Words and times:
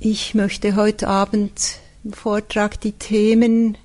Ich 0.00 0.32
möchte 0.32 0.76
heute 0.76 1.08
Abend 1.08 1.80
im 2.04 2.12
Vortrag 2.12 2.80
die 2.80 2.92
Themen 2.92 3.76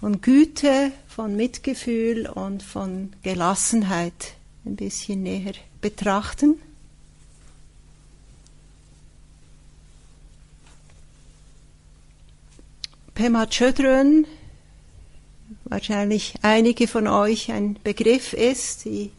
von 0.00 0.20
Güte, 0.20 0.92
von 1.08 1.34
Mitgefühl 1.34 2.28
und 2.28 2.62
von 2.62 3.14
Gelassenheit 3.22 4.34
ein 4.66 4.76
bisschen 4.76 5.22
näher 5.22 5.54
betrachten. 5.80 6.60
Pema 13.14 13.46
Chodron, 13.46 14.26
wahrscheinlich 15.64 16.34
einige 16.42 16.86
von 16.86 17.06
euch 17.06 17.50
ein 17.50 17.78
Begriff 17.82 18.34
ist, 18.34 18.84
die 18.84 19.10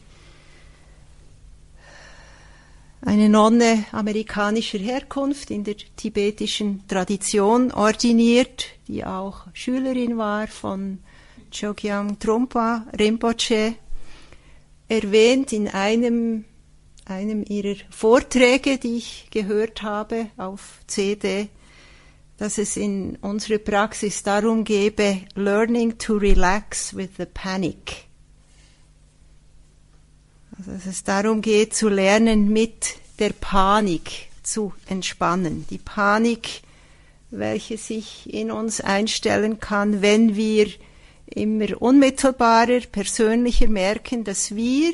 eine 3.06 3.30
Nonne 3.30 3.86
amerikanischer 3.92 4.80
Herkunft 4.80 5.52
in 5.52 5.64
der 5.64 5.76
tibetischen 5.96 6.88
Tradition 6.88 7.72
ordiniert, 7.72 8.68
die 8.88 9.06
auch 9.06 9.48
Schülerin 9.54 10.18
war 10.18 10.48
von 10.48 11.00
Chogyam 11.52 12.18
Trungpa 12.20 12.88
Rinpoche, 12.98 13.76
erwähnt 14.88 15.54
in 15.54 15.68
einem, 15.68 16.46
einem 17.06 17.44
ihrer 17.48 17.76
Vorträge, 17.90 18.78
die 18.78 18.98
ich 18.98 19.28
gehört 19.32 19.82
habe 19.82 20.28
auf 20.38 20.80
CD, 20.88 21.50
dass 22.38 22.58
es 22.58 22.78
in 22.78 23.18
unserer 23.18 23.60
Praxis 23.60 24.24
darum 24.24 24.64
gebe, 24.64 25.22
learning 25.36 25.98
to 25.98 26.16
relax 26.16 26.96
with 26.96 27.10
the 27.18 27.26
panic. 27.26 28.13
Also 30.58 30.72
dass 30.72 30.86
es 30.86 31.04
darum 31.04 31.42
geht, 31.42 31.74
zu 31.74 31.90
lernen, 31.90 32.50
mit 32.50 32.96
der 33.20 33.32
Panik 33.32 34.28
zu 34.44 34.74
entspannen. 34.88 35.66
Die 35.70 35.78
Panik, 35.80 36.62
welche 37.32 37.78
sich 37.78 38.32
in 38.32 38.52
uns 38.52 38.80
einstellen 38.82 39.60
kann, 39.60 40.02
wenn 40.02 40.36
wir 40.36 40.68
immer 41.26 41.82
unmittelbarer, 41.82 42.82
persönlicher 42.82 43.68
merken, 43.68 44.24
dass 44.24 44.56
wir, 44.56 44.94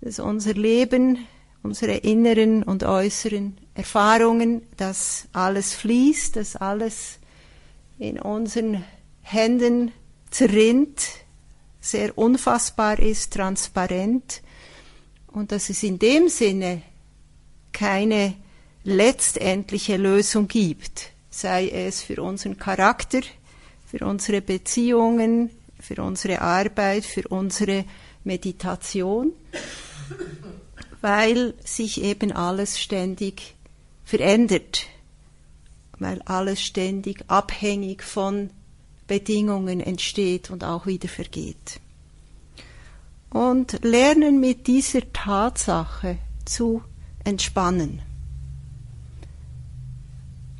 dass 0.00 0.18
unser 0.18 0.54
Leben, 0.54 1.26
unsere 1.62 1.98
inneren 1.98 2.64
und 2.64 2.82
äußeren 2.82 3.56
Erfahrungen, 3.74 4.62
dass 4.76 5.28
alles 5.32 5.74
fließt, 5.74 6.34
dass 6.34 6.56
alles 6.56 7.18
in 7.98 8.18
unseren 8.18 8.84
Händen 9.20 9.92
zerrinnt, 10.30 11.02
sehr 11.80 12.16
unfassbar 12.18 12.98
ist, 12.98 13.34
transparent 13.34 14.42
und 15.32 15.52
dass 15.52 15.70
es 15.70 15.82
in 15.82 15.98
dem 15.98 16.28
Sinne 16.28 16.82
keine 17.72 18.34
letztendliche 18.84 19.96
Lösung 19.96 20.48
gibt, 20.48 21.10
sei 21.30 21.68
es 21.68 22.02
für 22.02 22.22
unseren 22.22 22.58
Charakter, 22.58 23.20
für 23.86 24.04
unsere 24.06 24.40
Beziehungen, 24.40 25.50
für 25.78 26.02
unsere 26.02 26.40
Arbeit, 26.40 27.04
für 27.04 27.26
unsere 27.28 27.84
Meditation, 28.24 29.32
weil 31.00 31.54
sich 31.64 32.02
eben 32.02 32.32
alles 32.32 32.80
ständig 32.80 33.54
verändert, 34.04 34.86
weil 35.98 36.22
alles 36.22 36.62
ständig 36.62 37.24
abhängig 37.28 38.02
von 38.02 38.50
Bedingungen 39.06 39.80
entsteht 39.80 40.50
und 40.50 40.64
auch 40.64 40.86
wieder 40.86 41.08
vergeht. 41.08 41.80
Und 43.32 43.82
lernen 43.82 44.40
mit 44.40 44.66
dieser 44.66 45.10
Tatsache 45.12 46.18
zu 46.44 46.82
entspannen. 47.24 48.02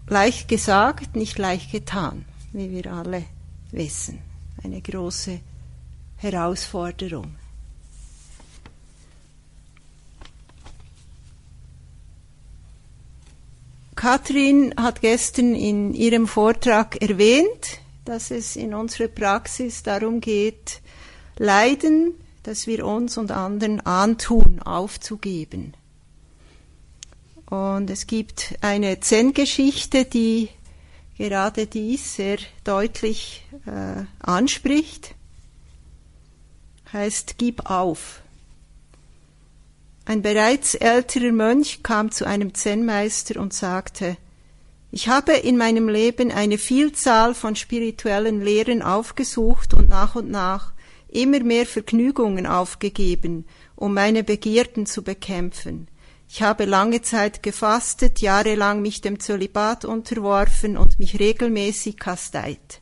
Leicht 0.07 0.49
gesagt, 0.49 1.15
nicht 1.15 1.39
leicht 1.39 1.71
getan, 1.71 2.25
wie 2.53 2.71
wir 2.71 2.93
alle 2.93 3.25
wissen. 3.71 4.19
Eine 4.63 4.81
große 4.81 5.41
Herausforderung. 6.17 7.35
Katrin 13.95 14.75
hat 14.77 15.01
gestern 15.01 15.55
in 15.55 15.95
ihrem 15.95 16.27
Vortrag 16.27 17.01
erwähnt, 17.01 17.79
dass 18.05 18.31
es 18.31 18.57
in 18.57 18.75
unserer 18.75 19.09
Praxis 19.09 19.83
darum 19.83 20.21
geht, 20.21 20.81
Leiden, 21.37 22.15
das 22.43 22.67
wir 22.67 22.87
uns 22.87 23.19
und 23.19 23.31
anderen 23.31 23.81
antun, 23.81 24.61
aufzugeben. 24.61 25.75
Und 27.47 27.91
es 27.91 28.07
gibt 28.07 28.55
eine 28.63 29.01
Zen-Geschichte, 29.01 30.05
die 30.05 30.49
gerade 31.19 31.67
dies 31.67 32.17
sehr 32.17 32.39
deutlich 32.65 33.45
äh, 33.67 34.05
anspricht. 34.21 35.15
Heißt, 36.93 37.37
gib 37.39 37.71
auf. 37.71 38.23
Ein 40.05 40.23
bereits 40.23 40.75
älterer 40.75 41.31
Mönch 41.31 41.83
kam 41.83 42.11
zu 42.11 42.27
einem 42.27 42.55
Zen-Meister 42.55 43.41
und 43.41 43.53
sagte, 43.53 44.17
ich 44.91 45.09
habe 45.09 45.33
in 45.33 45.57
meinem 45.57 45.89
Leben 45.89 46.31
eine 46.31 46.59
Vielzahl 46.59 47.35
von 47.35 47.57
spirituellen 47.57 48.43
Lehren 48.43 48.83
aufgesucht 48.83 49.73
und 49.75 49.89
nach 49.89 50.17
und 50.17 50.31
nach 50.31 50.73
immer 51.13 51.41
mehr 51.41 51.67
Vergnügungen 51.67 52.47
aufgegeben, 52.47 53.47
um 53.77 53.95
meine 53.95 54.25
Begierden 54.25 54.87
zu 54.87 55.03
bekämpfen. 55.03 55.89
Ich 56.29 56.43
habe 56.43 56.65
lange 56.65 57.03
Zeit 57.03 57.43
gefastet, 57.43 58.21
jahrelang 58.21 58.81
mich 58.81 59.03
dem 59.03 59.21
Zölibat 59.21 59.85
unterworfen 59.85 60.79
und 60.79 60.99
mich 60.99 61.21
regelmäßig 61.21 61.99
kasteit. 61.99 62.81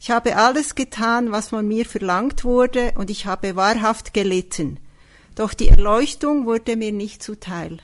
Ich 0.00 0.10
habe 0.10 0.36
alles 0.36 0.74
getan, 0.74 1.32
was 1.32 1.48
von 1.48 1.66
mir 1.66 1.86
verlangt 1.86 2.44
wurde, 2.44 2.92
und 2.96 3.10
ich 3.10 3.26
habe 3.26 3.56
wahrhaft 3.56 4.12
gelitten, 4.12 4.78
doch 5.34 5.54
die 5.54 5.68
Erleuchtung 5.68 6.46
wurde 6.46 6.76
mir 6.76 6.92
nicht 6.92 7.22
zuteil. 7.22 7.78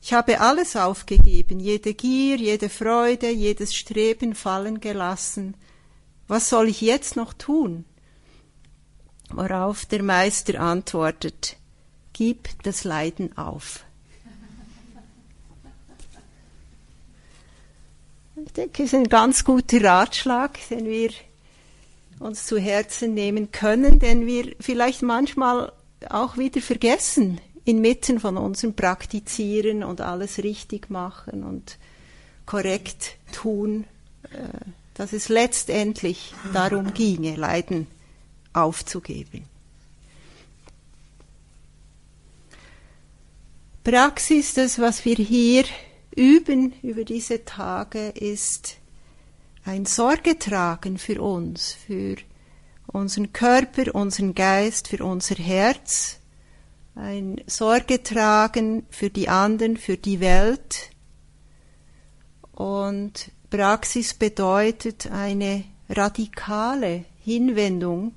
Ich 0.00 0.12
habe 0.12 0.40
alles 0.40 0.76
aufgegeben, 0.76 1.58
jede 1.58 1.92
Gier, 1.92 2.36
jede 2.36 2.68
Freude, 2.68 3.28
jedes 3.30 3.74
Streben 3.74 4.36
fallen 4.36 4.78
gelassen. 4.78 5.56
Was 6.28 6.48
soll 6.48 6.68
ich 6.68 6.80
jetzt 6.80 7.16
noch 7.16 7.32
tun? 7.32 7.84
Worauf 9.30 9.86
der 9.86 10.02
Meister 10.02 10.60
antwortet, 10.60 11.56
gib 12.12 12.48
das 12.62 12.84
Leiden 12.84 13.36
auf. 13.36 13.84
Ich 18.44 18.52
denke, 18.52 18.82
es 18.84 18.92
ist 18.92 18.98
ein 18.98 19.08
ganz 19.08 19.44
guter 19.44 19.82
Ratschlag, 19.82 20.58
den 20.68 20.86
wir 20.86 21.10
uns 22.20 22.46
zu 22.46 22.58
Herzen 22.58 23.14
nehmen 23.14 23.50
können, 23.50 23.98
denn 23.98 24.26
wir 24.26 24.54
vielleicht 24.60 25.02
manchmal 25.02 25.72
auch 26.08 26.36
wieder 26.36 26.60
vergessen 26.60 27.40
inmitten 27.64 28.20
von 28.20 28.36
unserem 28.36 28.74
Praktizieren 28.74 29.82
und 29.82 30.00
alles 30.00 30.38
richtig 30.38 30.88
machen 30.88 31.42
und 31.42 31.78
korrekt 32.46 33.16
tun, 33.32 33.84
äh, 34.30 34.36
dass 34.94 35.12
es 35.12 35.28
letztendlich 35.28 36.32
darum 36.52 36.94
ginge, 36.94 37.34
Leiden 37.34 37.88
aufzugeben. 38.56 39.44
Praxis, 43.84 44.54
das, 44.54 44.80
was 44.80 45.04
wir 45.04 45.16
hier 45.16 45.64
üben 46.16 46.72
über 46.82 47.04
diese 47.04 47.44
Tage, 47.44 48.08
ist 48.08 48.78
ein 49.64 49.86
Sorgetragen 49.86 50.98
für 50.98 51.22
uns, 51.22 51.72
für 51.86 52.16
unseren 52.86 53.32
Körper, 53.32 53.94
unseren 53.94 54.34
Geist, 54.34 54.88
für 54.88 55.04
unser 55.04 55.36
Herz, 55.36 56.18
ein 56.96 57.42
Sorge 57.46 58.02
tragen 58.02 58.86
für 58.90 59.10
die 59.10 59.28
anderen, 59.28 59.76
für 59.76 59.96
die 59.96 60.18
Welt. 60.20 60.90
Und 62.52 63.30
Praxis 63.50 64.14
bedeutet 64.14 65.10
eine 65.10 65.64
radikale 65.90 67.04
Hinwendung 67.22 68.14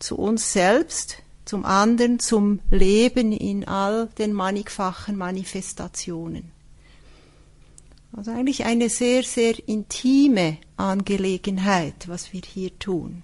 zu 0.00 0.16
uns 0.16 0.52
selbst, 0.52 1.18
zum 1.44 1.64
anderen, 1.64 2.18
zum 2.18 2.60
Leben 2.70 3.32
in 3.32 3.66
all 3.66 4.08
den 4.18 4.32
mannigfachen 4.32 5.16
Manifestationen. 5.16 6.50
Also 8.16 8.32
eigentlich 8.32 8.64
eine 8.64 8.88
sehr, 8.88 9.22
sehr 9.22 9.56
intime 9.68 10.58
Angelegenheit, 10.76 12.08
was 12.08 12.32
wir 12.32 12.42
hier 12.44 12.76
tun. 12.78 13.22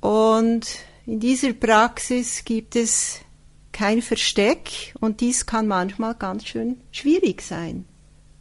Und 0.00 0.66
in 1.06 1.20
dieser 1.20 1.52
Praxis 1.52 2.44
gibt 2.44 2.76
es 2.76 3.20
kein 3.72 4.00
Versteck 4.00 4.94
und 5.00 5.20
dies 5.20 5.46
kann 5.46 5.66
manchmal 5.66 6.14
ganz 6.14 6.46
schön 6.46 6.80
schwierig 6.92 7.42
sein. 7.42 7.84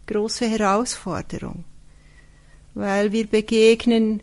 Große 0.08 0.48
Herausforderung. 0.48 1.66
Weil 2.74 3.12
wir 3.12 3.28
begegnen 3.28 4.22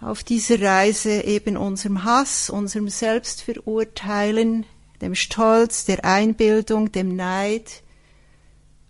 auf 0.00 0.22
dieser 0.22 0.60
Reise 0.60 1.22
eben 1.22 1.56
unserem 1.56 2.04
Hass, 2.04 2.50
unserem 2.50 2.88
Selbstverurteilen, 2.88 4.66
dem 5.00 5.14
Stolz, 5.14 5.84
der 5.84 6.04
Einbildung, 6.04 6.92
dem 6.92 7.16
Neid, 7.16 7.82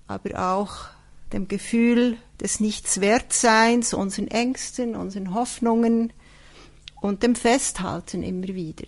aber 0.06 0.52
auch 0.54 0.88
dem 1.32 1.48
Gefühl 1.48 2.16
des 2.40 2.60
Nichtswertseins, 2.60 3.94
unseren 3.94 4.28
Ängsten, 4.28 4.94
unseren 4.94 5.34
Hoffnungen 5.34 6.12
und 7.00 7.22
dem 7.22 7.34
Festhalten 7.34 8.22
immer 8.22 8.48
wieder. 8.48 8.86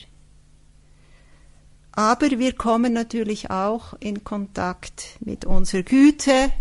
Aber 1.93 2.31
wir 2.31 2.53
kommen 2.53 2.93
natürlich 2.93 3.51
auch 3.51 3.95
in 3.99 4.23
Kontakt 4.23 5.17
mit 5.21 5.45
unserer 5.45 5.83
Güte, 5.83 6.53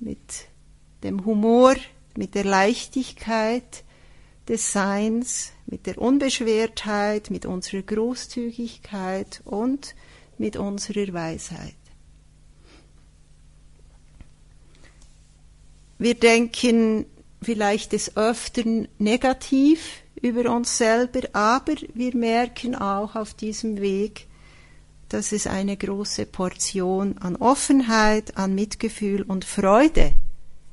mit 0.00 0.48
dem 1.02 1.24
Humor, 1.24 1.76
mit 2.14 2.34
der 2.34 2.44
Leichtigkeit 2.44 3.84
des 4.52 4.70
Seins, 4.70 5.52
mit 5.64 5.86
der 5.86 5.96
Unbeschwertheit, 5.96 7.30
mit 7.30 7.46
unserer 7.46 7.80
Großzügigkeit 7.80 9.40
und 9.46 9.94
mit 10.36 10.58
unserer 10.58 11.10
Weisheit. 11.14 11.74
Wir 15.96 16.14
denken 16.14 17.06
vielleicht 17.40 17.92
des 17.92 18.14
Öfteren 18.14 18.88
negativ 18.98 20.02
über 20.20 20.54
uns 20.54 20.76
selber, 20.76 21.20
aber 21.32 21.76
wir 21.94 22.14
merken 22.14 22.74
auch 22.74 23.16
auf 23.16 23.32
diesem 23.32 23.80
Weg, 23.80 24.26
dass 25.08 25.32
es 25.32 25.46
eine 25.46 25.78
große 25.78 26.26
Portion 26.26 27.16
an 27.16 27.36
Offenheit, 27.36 28.36
an 28.36 28.54
Mitgefühl 28.54 29.22
und 29.22 29.46
Freude 29.46 30.12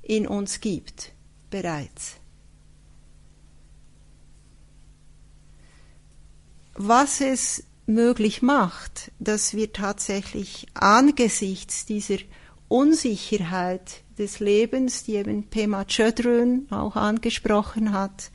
in 0.01 0.27
uns 0.27 0.59
gibt 0.59 1.13
bereits. 1.49 2.18
Was 6.81 7.19
es 7.19 7.65
möglich 7.87 8.41
macht, 8.41 9.11
dass 9.19 9.53
wir 9.53 9.73
tatsächlich 9.73 10.67
angesichts 10.75 11.85
dieser 11.85 12.19
Unsicherheit 12.69 14.01
des 14.17 14.39
Lebens, 14.39 15.03
die 15.03 15.15
eben 15.15 15.43
Pema 15.43 15.83
Chodron 15.83 16.67
auch 16.69 16.95
angesprochen 16.95 17.91
hat, 17.91 18.31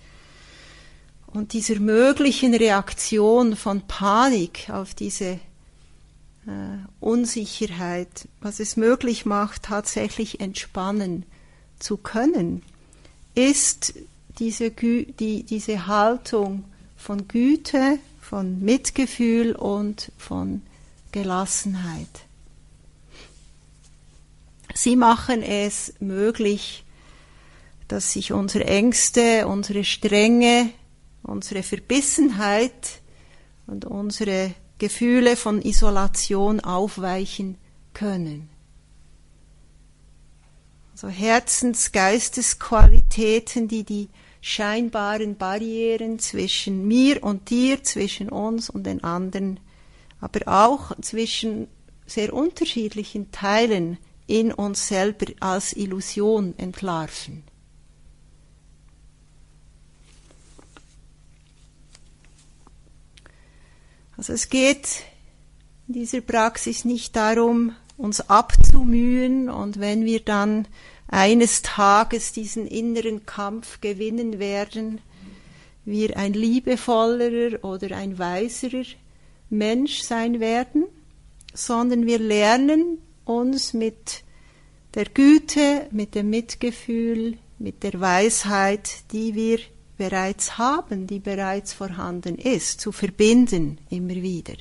und 1.26 1.54
dieser 1.54 1.80
möglichen 1.80 2.54
Reaktion 2.54 3.56
von 3.56 3.80
Panik 3.86 4.68
auf 4.68 4.92
diese 4.92 5.24
äh, 5.24 5.40
Unsicherheit, 7.00 8.28
was 8.42 8.60
es 8.60 8.76
möglich 8.76 9.24
macht, 9.24 9.62
tatsächlich 9.62 10.40
entspannen 10.40 11.24
zu 11.78 11.96
können, 11.96 12.62
ist 13.34 13.94
diese, 14.38 14.70
die, 14.70 15.44
diese 15.44 15.86
Haltung 15.86 16.64
von 16.94 17.26
Güte, 17.26 17.98
von 18.28 18.60
Mitgefühl 18.60 19.54
und 19.54 20.10
von 20.16 20.62
Gelassenheit. 21.12 22.08
Sie 24.74 24.96
machen 24.96 25.42
es 25.42 25.92
möglich, 26.00 26.84
dass 27.86 28.12
sich 28.12 28.32
unsere 28.32 28.64
Ängste, 28.64 29.46
unsere 29.46 29.84
Strenge, 29.84 30.70
unsere 31.22 31.62
Verbissenheit 31.62 33.02
und 33.66 33.84
unsere 33.84 34.54
Gefühle 34.78 35.36
von 35.36 35.60
Isolation 35.60 36.60
aufweichen 36.60 37.58
können. 37.92 38.48
Also 40.92 41.08
Herzens, 41.08 41.92
Geistesqualitäten, 41.92 43.68
die 43.68 43.84
die 43.84 44.08
scheinbaren 44.46 45.38
Barrieren 45.38 46.18
zwischen 46.18 46.86
mir 46.86 47.24
und 47.24 47.48
dir, 47.48 47.82
zwischen 47.82 48.28
uns 48.28 48.68
und 48.68 48.84
den 48.84 49.02
anderen, 49.02 49.58
aber 50.20 50.40
auch 50.46 50.94
zwischen 51.00 51.66
sehr 52.04 52.34
unterschiedlichen 52.34 53.32
Teilen 53.32 53.96
in 54.26 54.52
uns 54.52 54.86
selber 54.86 55.32
als 55.40 55.72
Illusion 55.72 56.52
entlarven. 56.58 57.42
Also 64.18 64.34
es 64.34 64.50
geht 64.50 65.04
in 65.88 65.94
dieser 65.94 66.20
Praxis 66.20 66.84
nicht 66.84 67.16
darum, 67.16 67.72
uns 67.96 68.28
abzumühen 68.28 69.48
und 69.48 69.80
wenn 69.80 70.04
wir 70.04 70.20
dann 70.20 70.68
eines 71.08 71.62
Tages 71.62 72.32
diesen 72.32 72.66
inneren 72.66 73.26
Kampf 73.26 73.80
gewinnen 73.80 74.38
werden, 74.38 75.00
wir 75.84 76.16
ein 76.16 76.32
liebevollerer 76.32 77.62
oder 77.62 77.96
ein 77.96 78.18
weiserer 78.18 78.84
Mensch 79.50 80.00
sein 80.00 80.40
werden, 80.40 80.86
sondern 81.52 82.06
wir 82.06 82.18
lernen 82.18 82.98
uns 83.24 83.74
mit 83.74 84.24
der 84.94 85.06
Güte, 85.06 85.86
mit 85.90 86.14
dem 86.14 86.30
Mitgefühl, 86.30 87.38
mit 87.58 87.82
der 87.82 88.00
Weisheit, 88.00 88.90
die 89.12 89.34
wir 89.34 89.58
bereits 89.96 90.58
haben, 90.58 91.06
die 91.06 91.20
bereits 91.20 91.72
vorhanden 91.72 92.36
ist, 92.36 92.80
zu 92.80 92.92
verbinden 92.92 93.78
immer 93.90 94.14
wieder. 94.14 94.54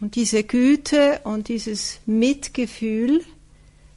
Und 0.00 0.14
diese 0.14 0.44
Güte 0.44 1.20
und 1.24 1.48
dieses 1.48 1.98
Mitgefühl 2.06 3.24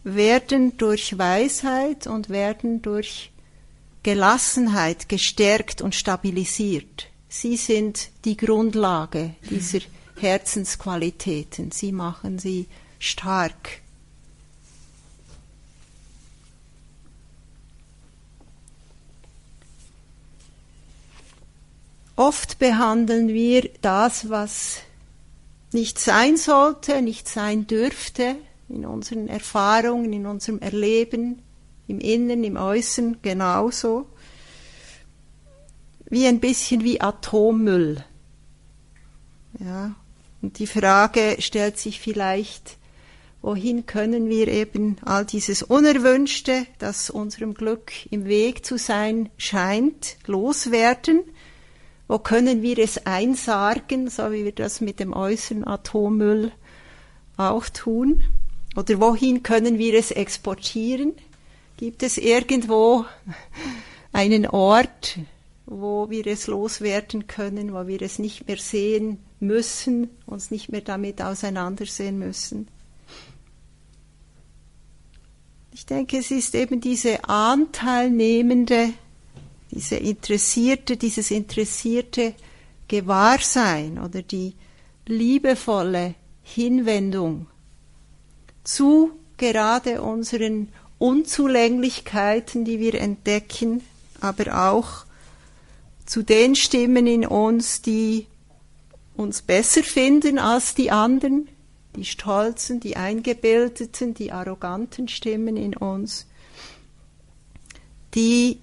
werden 0.04 0.78
durch 0.78 1.18
Weisheit 1.18 2.08
und 2.08 2.30
werden 2.30 2.82
durch 2.82 3.32
Gelassenheit 4.04 5.10
gestärkt 5.10 5.82
und 5.82 5.94
stabilisiert. 5.94 7.08
Sie 7.30 7.56
sind 7.56 8.10
die 8.26 8.36
Grundlage 8.36 9.36
dieser 9.50 9.80
Herzensqualitäten. 10.20 11.72
Sie 11.72 11.92
machen 11.92 12.40
sie 12.40 12.68
stark. 13.00 13.82
Oft 22.16 22.60
behandeln 22.60 23.30
wir 23.30 23.70
das, 23.82 24.30
was 24.30 24.82
nicht 25.74 26.00
sein 26.00 26.38
sollte, 26.38 27.02
nicht 27.02 27.28
sein 27.28 27.68
dürfte, 27.68 28.36
in 28.70 28.86
unseren 28.86 29.28
Erfahrungen, 29.28 30.14
in 30.14 30.26
unserem 30.26 30.60
Erleben, 30.60 31.42
im 31.88 32.00
Innen, 32.00 32.44
im 32.44 32.58
Äußeren 32.58 33.18
genauso, 33.22 34.08
wie 36.10 36.28
ein 36.28 36.40
bisschen 36.40 36.84
wie 36.84 37.02
Atommüll. 37.02 38.04
Ja, 39.60 39.96
und 40.42 40.60
die 40.60 40.68
Frage 40.68 41.38
stellt 41.40 41.78
sich 41.78 42.00
vielleicht, 42.00 42.78
wohin 43.42 43.86
können 43.86 44.30
wir 44.30 44.48
eben 44.48 44.98
all 45.04 45.26
dieses 45.26 45.64
Unerwünschte, 45.64 46.66
das 46.80 47.10
unserem 47.10 47.54
Glück 47.54 47.92
im 48.10 48.26
Weg 48.26 48.66
zu 48.66 48.78
sein 48.78 49.30
scheint, 49.38 50.18
loswerden? 50.26 51.24
Wo 52.12 52.20
können 52.20 52.62
wir 52.62 52.78
es 52.78 53.06
einsargen, 53.06 54.10
so 54.10 54.34
wie 54.34 54.44
wir 54.44 54.52
das 54.52 54.82
mit 54.82 55.00
dem 55.00 55.14
äußeren 55.14 55.66
Atommüll 55.66 56.52
auch 57.38 57.70
tun? 57.70 58.26
Oder 58.76 59.00
wohin 59.00 59.44
können 59.44 59.78
wir 59.78 59.94
es 59.94 60.12
exportieren? 60.12 61.14
Gibt 61.78 62.04
es 62.04 62.18
irgendwo 62.18 63.06
einen 64.12 64.46
Ort, 64.46 65.20
wo 65.66 66.10
wir 66.10 66.28
es 66.28 66.48
loswerden 66.48 67.28
können, 67.28 67.74
wo 67.74 67.88
wir 67.88 68.02
es 68.02 68.20
nicht 68.20 68.46
mehr 68.46 68.58
sehen 68.58 69.20
müssen, 69.40 70.10
uns 70.26 70.52
nicht 70.52 70.70
mehr 70.70 70.82
damit 70.82 71.22
auseinandersehen 71.22 72.20
müssen? 72.20 72.68
Ich 75.72 75.86
denke, 75.86 76.18
es 76.18 76.30
ist 76.30 76.56
eben 76.56 76.82
diese 76.82 77.24
anteilnehmende 77.30 78.90
diese 79.72 79.96
interessierte, 79.96 80.98
dieses 80.98 81.32
interessierte 81.32 82.34
Gewahrsein 82.88 84.00
oder 84.00 84.22
die 84.22 84.54
liebevolle 85.06 86.16
Hinwendung 86.44 87.48
zu 88.64 89.12
gerade 89.38 90.02
unseren 90.02 90.70
Unzulänglichkeiten, 91.00 92.64
die 92.66 92.80
wir 92.80 92.96
entdecken, 92.96 93.82
aber 94.20 94.70
auch 94.70 95.06
zu 96.06 96.22
den 96.22 96.56
Stimmen 96.56 97.08
in 97.08 97.26
uns, 97.26 97.82
die 97.82 98.28
uns 99.16 99.42
besser 99.42 99.84
finden 99.84 100.38
als 100.38 100.76
die 100.76 100.92
anderen, 100.92 101.48
die 101.96 102.06
stolzen, 102.06 102.80
die 102.80 102.98
eingebildeten, 102.98 104.14
die 104.14 104.32
arroganten 104.32 105.08
Stimmen 105.08 105.58
in 105.58 105.76
uns, 105.76 106.28
die 108.14 108.60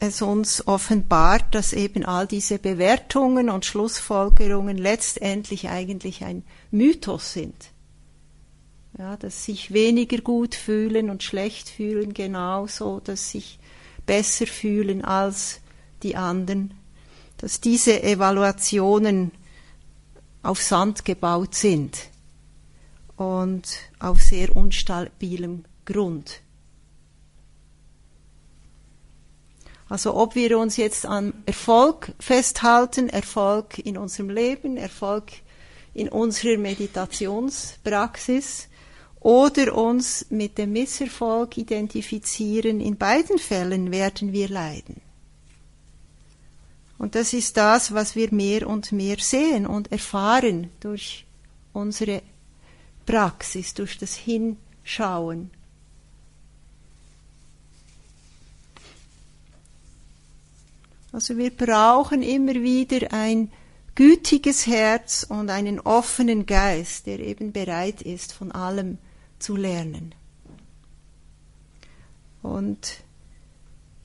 es 0.00 0.22
uns 0.22 0.66
offenbart, 0.66 1.54
dass 1.54 1.74
eben 1.74 2.04
all 2.04 2.26
diese 2.26 2.58
Bewertungen 2.58 3.50
und 3.50 3.66
Schlussfolgerungen 3.66 4.78
letztendlich 4.78 5.68
eigentlich 5.68 6.24
ein 6.24 6.42
Mythos 6.70 7.34
sind. 7.34 7.54
Ja, 8.98 9.16
dass 9.16 9.44
sich 9.44 9.72
weniger 9.72 10.18
gut 10.18 10.54
fühlen 10.54 11.10
und 11.10 11.22
schlecht 11.22 11.68
fühlen 11.68 12.14
genauso, 12.14 13.00
dass 13.00 13.30
sich 13.30 13.58
besser 14.06 14.46
fühlen 14.46 15.04
als 15.04 15.60
die 16.02 16.16
anderen, 16.16 16.74
dass 17.36 17.60
diese 17.60 18.02
Evaluationen 18.02 19.30
auf 20.42 20.62
Sand 20.62 21.04
gebaut 21.04 21.54
sind 21.54 22.08
und 23.16 23.78
auf 23.98 24.20
sehr 24.22 24.56
unstabilem 24.56 25.64
Grund. 25.84 26.40
Also 29.90 30.14
ob 30.14 30.34
wir 30.36 30.56
uns 30.56 30.76
jetzt 30.76 31.04
an 31.04 31.34
Erfolg 31.46 32.12
festhalten, 32.20 33.08
Erfolg 33.08 33.80
in 33.80 33.98
unserem 33.98 34.30
Leben, 34.30 34.76
Erfolg 34.76 35.32
in 35.94 36.08
unserer 36.08 36.56
Meditationspraxis 36.56 38.68
oder 39.18 39.76
uns 39.76 40.26
mit 40.30 40.58
dem 40.58 40.74
Misserfolg 40.74 41.58
identifizieren, 41.58 42.80
in 42.80 42.96
beiden 42.96 43.40
Fällen 43.40 43.90
werden 43.90 44.32
wir 44.32 44.48
leiden. 44.48 45.00
Und 46.96 47.16
das 47.16 47.32
ist 47.32 47.56
das, 47.56 47.92
was 47.92 48.14
wir 48.14 48.32
mehr 48.32 48.68
und 48.68 48.92
mehr 48.92 49.16
sehen 49.18 49.66
und 49.66 49.90
erfahren 49.90 50.70
durch 50.78 51.26
unsere 51.72 52.22
Praxis, 53.06 53.74
durch 53.74 53.98
das 53.98 54.14
Hinschauen. 54.14 55.50
Also 61.12 61.36
wir 61.36 61.50
brauchen 61.50 62.22
immer 62.22 62.54
wieder 62.54 63.12
ein 63.12 63.50
gütiges 63.94 64.66
Herz 64.66 65.26
und 65.28 65.50
einen 65.50 65.80
offenen 65.80 66.46
Geist, 66.46 67.06
der 67.06 67.18
eben 67.18 67.52
bereit 67.52 68.02
ist, 68.02 68.32
von 68.32 68.52
allem 68.52 68.98
zu 69.38 69.56
lernen. 69.56 70.14
Und 72.42 73.02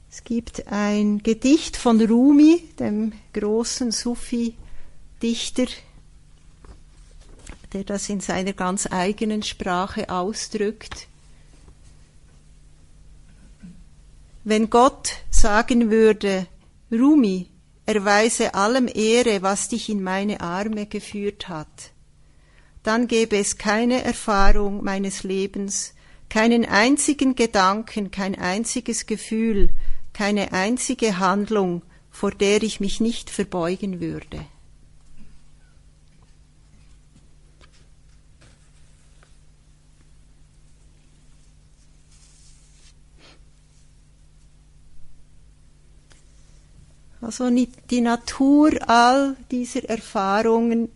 es 0.09 0.23
gibt 0.23 0.67
ein 0.67 1.21
Gedicht 1.21 1.77
von 1.77 2.01
Rumi, 2.01 2.63
dem 2.79 3.13
großen 3.33 3.91
Sufi-Dichter, 3.91 5.67
der 7.73 7.83
das 7.83 8.09
in 8.09 8.21
seiner 8.21 8.53
ganz 8.53 8.87
eigenen 8.89 9.43
Sprache 9.43 10.09
ausdrückt. 10.09 11.07
Wenn 14.43 14.69
Gott 14.69 15.17
sagen 15.29 15.91
würde, 15.91 16.47
Rumi, 16.99 17.49
erweise 17.85 18.53
allem 18.53 18.87
Ehre, 18.93 19.41
was 19.41 19.69
dich 19.69 19.89
in 19.89 20.01
meine 20.01 20.41
Arme 20.41 20.85
geführt 20.85 21.47
hat, 21.47 21.91
dann 22.83 23.07
gäbe 23.07 23.37
es 23.37 23.57
keine 23.57 24.03
Erfahrung 24.03 24.83
meines 24.83 25.23
Lebens, 25.23 25.93
keinen 26.29 26.65
einzigen 26.65 27.35
Gedanken, 27.35 28.11
kein 28.11 28.35
einziges 28.35 29.05
Gefühl, 29.05 29.69
keine 30.13 30.53
einzige 30.53 31.19
Handlung, 31.19 31.81
vor 32.09 32.31
der 32.31 32.63
ich 32.63 32.79
mich 32.79 33.01
nicht 33.01 33.29
verbeugen 33.29 33.99
würde. 33.99 34.45
Also 47.25 47.49
die 47.49 48.01
Natur 48.01 48.87
all 48.87 49.35
dieser 49.49 49.89
Erfahrungen, 49.89 50.89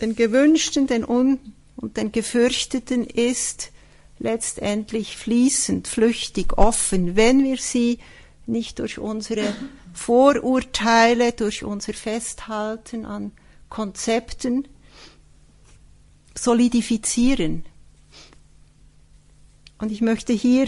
den 0.00 0.16
gewünschten, 0.16 0.86
den 0.86 1.04
un 1.04 1.38
und 1.76 1.98
den 1.98 2.10
gefürchteten 2.10 3.04
ist 3.04 3.70
letztendlich 4.18 5.18
fließend, 5.18 5.86
flüchtig, 5.86 6.56
offen, 6.56 7.16
wenn 7.16 7.44
wir 7.44 7.58
sie 7.58 7.98
nicht 8.46 8.78
durch 8.78 8.98
unsere 8.98 9.54
Vorurteile, 9.92 11.32
durch 11.32 11.64
unser 11.64 11.92
Festhalten 11.92 13.04
an 13.04 13.32
Konzepten 13.68 14.66
solidifizieren. 16.34 17.66
Und 19.76 19.92
ich 19.92 20.00
möchte 20.00 20.32
hier 20.32 20.66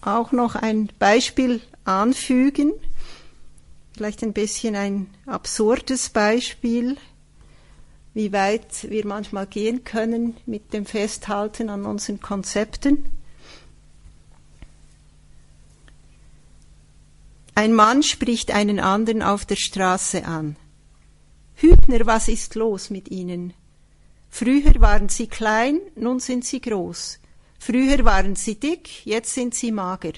auch 0.00 0.32
noch 0.32 0.56
ein 0.56 0.88
Beispiel 0.98 1.60
anfügen, 1.84 2.72
vielleicht 3.94 4.22
ein 4.22 4.32
bisschen 4.32 4.76
ein 4.76 5.08
absurdes 5.26 6.10
Beispiel, 6.10 6.96
wie 8.14 8.32
weit 8.32 8.90
wir 8.90 9.06
manchmal 9.06 9.46
gehen 9.46 9.84
können 9.84 10.36
mit 10.46 10.72
dem 10.72 10.86
Festhalten 10.86 11.70
an 11.70 11.84
unseren 11.84 12.20
Konzepten. 12.20 13.04
Ein 17.54 17.74
Mann 17.74 18.02
spricht 18.02 18.50
einen 18.50 18.80
anderen 18.80 19.22
auf 19.22 19.44
der 19.44 19.56
Straße 19.56 20.24
an. 20.24 20.56
Hübner, 21.54 22.06
was 22.06 22.28
ist 22.28 22.54
los 22.54 22.90
mit 22.90 23.10
Ihnen? 23.10 23.52
Früher 24.30 24.80
waren 24.80 25.10
Sie 25.10 25.26
klein, 25.26 25.78
nun 25.94 26.18
sind 26.18 26.44
Sie 26.44 26.60
groß. 26.60 27.18
Früher 27.58 28.04
waren 28.04 28.34
Sie 28.34 28.58
dick, 28.58 29.04
jetzt 29.04 29.34
sind 29.34 29.54
Sie 29.54 29.70
mager. 29.70 30.12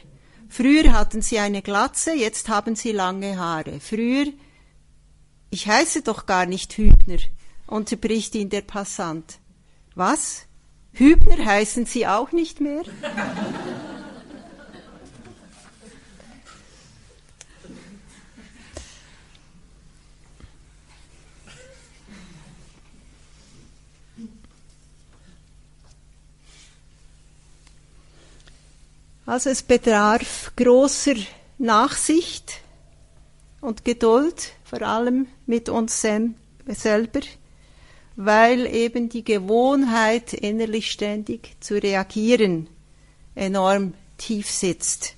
Früher 0.56 0.92
hatten 0.92 1.20
Sie 1.20 1.40
eine 1.40 1.62
Glatze, 1.62 2.14
jetzt 2.14 2.49
haben 2.49 2.76
Sie 2.76 2.92
lange 2.92 3.37
Haare. 3.37 3.80
Früher, 3.80 4.26
ich 5.50 5.66
heiße 5.66 6.02
doch 6.02 6.26
gar 6.26 6.46
nicht 6.46 6.78
Hübner, 6.78 7.18
unterbricht 7.66 8.37
ihn 8.37 8.50
der 8.50 8.61
Passant. 8.61 9.40
Was? 9.96 10.46
Hübner 10.92 11.44
heißen 11.44 11.87
Sie 11.87 12.06
auch 12.06 12.30
nicht 12.30 12.61
mehr? 12.61 12.84
Also 29.26 29.50
es 29.50 29.62
bedarf 29.62 30.52
großer 30.57 31.14
Nachsicht 31.59 32.61
und 33.62 33.85
Geduld, 33.85 34.52
vor 34.64 34.83
allem 34.83 35.26
mit 35.47 35.71
uns 35.71 36.00
selber, 36.02 37.21
weil 38.16 38.66
eben 38.66 39.09
die 39.09 39.25
Gewohnheit, 39.25 40.35
innerlich 40.35 40.90
ständig 40.90 41.57
zu 41.61 41.83
reagieren, 41.83 42.69
enorm 43.35 43.95
tief 44.19 44.50
sitzt. 44.50 45.14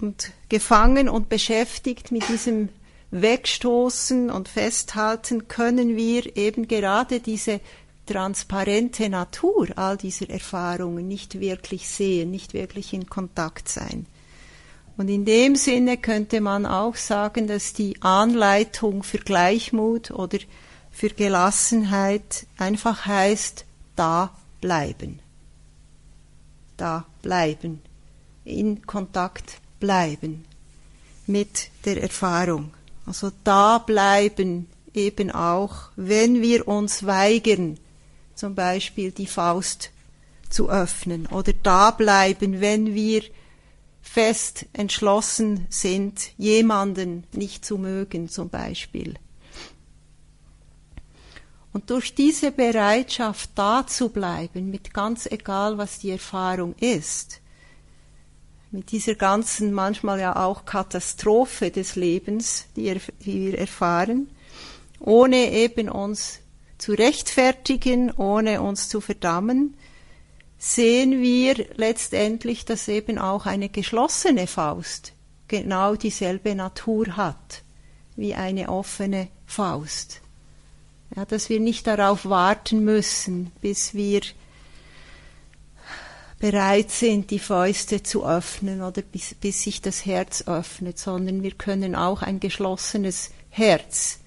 Und 0.00 0.32
gefangen 0.48 1.08
und 1.08 1.28
beschäftigt 1.28 2.12
mit 2.12 2.26
diesem 2.28 2.70
Wegstoßen 3.10 4.30
und 4.30 4.48
Festhalten 4.48 5.48
können 5.48 5.96
wir 5.96 6.36
eben 6.36 6.68
gerade 6.68 7.20
diese 7.20 7.60
transparente 8.08 9.08
Natur 9.08 9.68
all 9.76 9.96
dieser 9.96 10.30
Erfahrungen 10.30 11.06
nicht 11.06 11.40
wirklich 11.40 11.88
sehen, 11.88 12.30
nicht 12.30 12.54
wirklich 12.54 12.92
in 12.92 13.06
Kontakt 13.06 13.68
sein. 13.68 14.06
Und 14.96 15.08
in 15.08 15.24
dem 15.24 15.54
Sinne 15.54 15.96
könnte 15.96 16.40
man 16.40 16.66
auch 16.66 16.96
sagen, 16.96 17.46
dass 17.46 17.72
die 17.72 18.02
Anleitung 18.02 19.04
für 19.04 19.18
Gleichmut 19.18 20.10
oder 20.10 20.38
für 20.90 21.10
Gelassenheit 21.10 22.46
einfach 22.56 23.06
heißt, 23.06 23.64
da 23.94 24.36
bleiben. 24.60 25.20
Da 26.76 27.06
bleiben. 27.22 27.80
In 28.44 28.84
Kontakt 28.86 29.60
bleiben 29.78 30.44
mit 31.26 31.70
der 31.84 32.02
Erfahrung. 32.02 32.72
Also 33.06 33.30
da 33.44 33.78
bleiben 33.78 34.66
eben 34.94 35.30
auch, 35.30 35.90
wenn 35.96 36.42
wir 36.42 36.66
uns 36.66 37.06
weigern, 37.06 37.78
zum 38.38 38.54
Beispiel 38.54 39.10
die 39.10 39.26
Faust 39.26 39.90
zu 40.48 40.70
öffnen 40.70 41.26
oder 41.26 41.52
da 41.52 41.90
bleiben, 41.90 42.60
wenn 42.60 42.94
wir 42.94 43.22
fest 44.00 44.66
entschlossen 44.72 45.66
sind, 45.68 46.30
jemanden 46.38 47.24
nicht 47.32 47.64
zu 47.64 47.78
mögen 47.78 48.28
zum 48.28 48.48
Beispiel. 48.48 49.14
Und 51.72 51.90
durch 51.90 52.14
diese 52.14 52.52
Bereitschaft 52.52 53.50
da 53.56 53.86
zu 53.86 54.08
bleiben, 54.08 54.70
mit 54.70 54.94
ganz 54.94 55.26
egal, 55.26 55.76
was 55.76 55.98
die 55.98 56.10
Erfahrung 56.10 56.74
ist, 56.80 57.40
mit 58.70 58.92
dieser 58.92 59.16
ganzen 59.16 59.72
manchmal 59.72 60.20
ja 60.20 60.36
auch 60.36 60.64
Katastrophe 60.64 61.70
des 61.70 61.96
Lebens, 61.96 62.66
die, 62.76 63.00
wir 63.20 63.58
erfahren, 63.58 64.30
ohne 65.00 65.50
eben 65.52 65.88
uns 65.88 66.40
zu 66.78 66.92
rechtfertigen, 66.92 68.10
ohne 68.12 68.62
uns 68.62 68.88
zu 68.88 69.00
verdammen, 69.00 69.76
sehen 70.58 71.20
wir 71.20 71.66
letztendlich, 71.76 72.64
dass 72.64 72.88
eben 72.88 73.18
auch 73.18 73.46
eine 73.46 73.68
geschlossene 73.68 74.46
Faust 74.46 75.12
genau 75.48 75.96
dieselbe 75.96 76.54
Natur 76.54 77.16
hat 77.16 77.62
wie 78.16 78.34
eine 78.34 78.68
offene 78.68 79.28
Faust. 79.46 80.20
Ja, 81.16 81.24
dass 81.24 81.48
wir 81.48 81.60
nicht 81.60 81.86
darauf 81.86 82.26
warten 82.26 82.84
müssen, 82.84 83.52
bis 83.60 83.94
wir 83.94 84.20
bereit 86.38 86.90
sind, 86.90 87.30
die 87.30 87.38
Fäuste 87.38 88.02
zu 88.02 88.26
öffnen 88.26 88.82
oder 88.82 89.02
bis, 89.02 89.34
bis 89.34 89.62
sich 89.62 89.80
das 89.80 90.04
Herz 90.04 90.46
öffnet, 90.46 90.98
sondern 90.98 91.42
wir 91.42 91.52
können 91.52 91.94
auch 91.94 92.22
ein 92.22 92.40
geschlossenes 92.40 93.30
Herz 93.50 94.18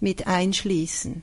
mit 0.00 0.26
einschließen 0.26 1.22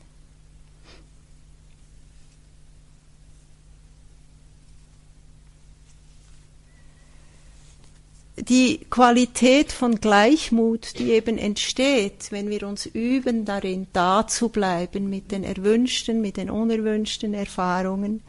die 8.41 8.79
Qualität 8.89 9.71
von 9.71 10.01
Gleichmut, 10.01 10.97
die 10.97 11.11
eben 11.11 11.37
entsteht, 11.37 12.31
wenn 12.31 12.49
wir 12.49 12.67
uns 12.67 12.87
üben 12.87 13.45
darin, 13.45 13.87
da 13.93 14.27
zu 14.27 14.49
bleiben 14.49 15.09
mit 15.09 15.31
den 15.31 15.43
erwünschten, 15.43 16.21
mit 16.21 16.37
den 16.37 16.49
unerwünschten 16.49 17.35
Erfahrungen, 17.35 18.23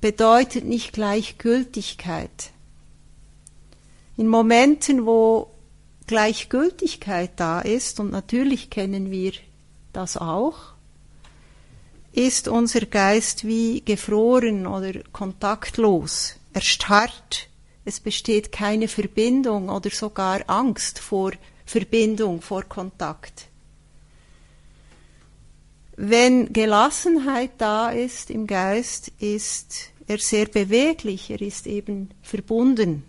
bedeutet 0.00 0.64
nicht 0.64 0.92
Gleichgültigkeit. 0.92 2.50
In 4.16 4.26
Momenten, 4.26 5.06
wo 5.06 5.50
Gleichgültigkeit 6.08 7.30
da 7.36 7.60
ist, 7.60 8.00
und 8.00 8.10
natürlich 8.10 8.68
kennen 8.68 9.12
wir 9.12 9.32
das 9.92 10.16
auch, 10.16 10.56
ist 12.12 12.48
unser 12.48 12.80
Geist 12.80 13.46
wie 13.46 13.80
gefroren 13.82 14.66
oder 14.66 14.92
kontaktlos, 15.12 16.34
erstarrt 16.52 17.49
es 17.90 17.98
besteht 17.98 18.52
keine 18.52 18.86
Verbindung 18.86 19.68
oder 19.68 19.90
sogar 19.90 20.48
Angst 20.48 21.00
vor 21.00 21.32
Verbindung, 21.66 22.40
vor 22.40 22.62
Kontakt. 22.62 23.48
Wenn 25.96 26.52
Gelassenheit 26.52 27.50
da 27.58 27.90
ist 27.90 28.30
im 28.30 28.46
Geist, 28.46 29.08
ist 29.18 29.90
er 30.06 30.18
sehr 30.18 30.46
beweglich, 30.46 31.30
er 31.30 31.40
ist 31.40 31.66
eben 31.66 32.10
verbunden, 32.22 33.02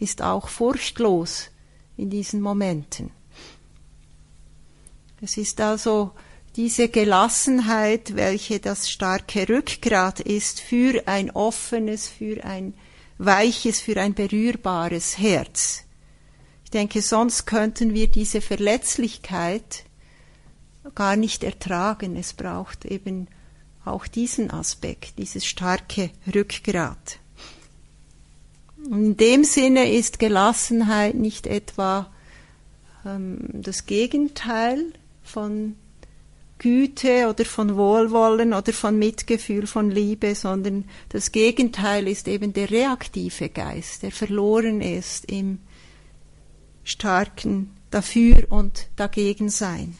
ist 0.00 0.22
auch 0.22 0.48
furchtlos 0.48 1.50
in 1.96 2.10
diesen 2.10 2.40
Momenten. 2.40 3.12
Es 5.20 5.36
ist 5.36 5.60
also 5.60 6.10
diese 6.56 6.88
Gelassenheit, 6.88 8.16
welche 8.16 8.58
das 8.58 8.90
starke 8.90 9.48
Rückgrat 9.48 10.18
ist 10.18 10.58
für 10.58 11.06
ein 11.06 11.30
offenes, 11.30 12.08
für 12.08 12.42
ein 12.44 12.74
weiches, 13.20 13.80
für 13.80 14.00
ein 14.00 14.14
berührbares 14.14 15.18
Herz. 15.18 15.84
Ich 16.64 16.70
denke, 16.70 17.02
sonst 17.02 17.46
könnten 17.46 17.94
wir 17.94 18.08
diese 18.08 18.40
Verletzlichkeit 18.40 19.84
gar 20.94 21.16
nicht 21.16 21.44
ertragen. 21.44 22.16
Es 22.16 22.32
braucht 22.32 22.84
eben 22.84 23.28
auch 23.84 24.06
diesen 24.06 24.50
Aspekt, 24.50 25.18
dieses 25.18 25.44
starke 25.44 26.10
Rückgrat. 26.34 27.18
Und 28.88 29.04
in 29.04 29.16
dem 29.16 29.44
Sinne 29.44 29.92
ist 29.92 30.18
Gelassenheit 30.18 31.14
nicht 31.14 31.46
etwa 31.46 32.10
ähm, 33.04 33.38
das 33.52 33.84
Gegenteil 33.84 34.92
von 35.22 35.76
Güte 36.60 37.26
oder 37.26 37.46
von 37.46 37.76
Wohlwollen 37.76 38.52
oder 38.52 38.74
von 38.74 38.98
Mitgefühl, 38.98 39.66
von 39.66 39.90
Liebe, 39.90 40.34
sondern 40.34 40.84
das 41.08 41.32
Gegenteil 41.32 42.06
ist 42.06 42.28
eben 42.28 42.52
der 42.52 42.70
reaktive 42.70 43.48
Geist, 43.48 44.02
der 44.02 44.12
verloren 44.12 44.82
ist 44.82 45.24
im 45.24 45.58
starken 46.84 47.74
Dafür 47.90 48.46
und 48.50 48.88
dagegen 48.94 49.48
sein. 49.48 49.96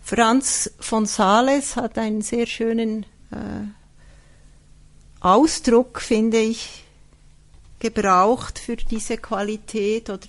Franz 0.00 0.72
von 0.80 1.06
Sales 1.06 1.76
hat 1.76 1.96
einen 1.98 2.22
sehr 2.22 2.46
schönen 2.46 3.04
äh, 3.30 3.68
Ausdruck, 5.20 6.00
finde 6.00 6.38
ich, 6.38 6.84
gebraucht 7.80 8.58
für 8.58 8.76
diese 8.76 9.16
Qualität 9.16 10.10
oder 10.10 10.28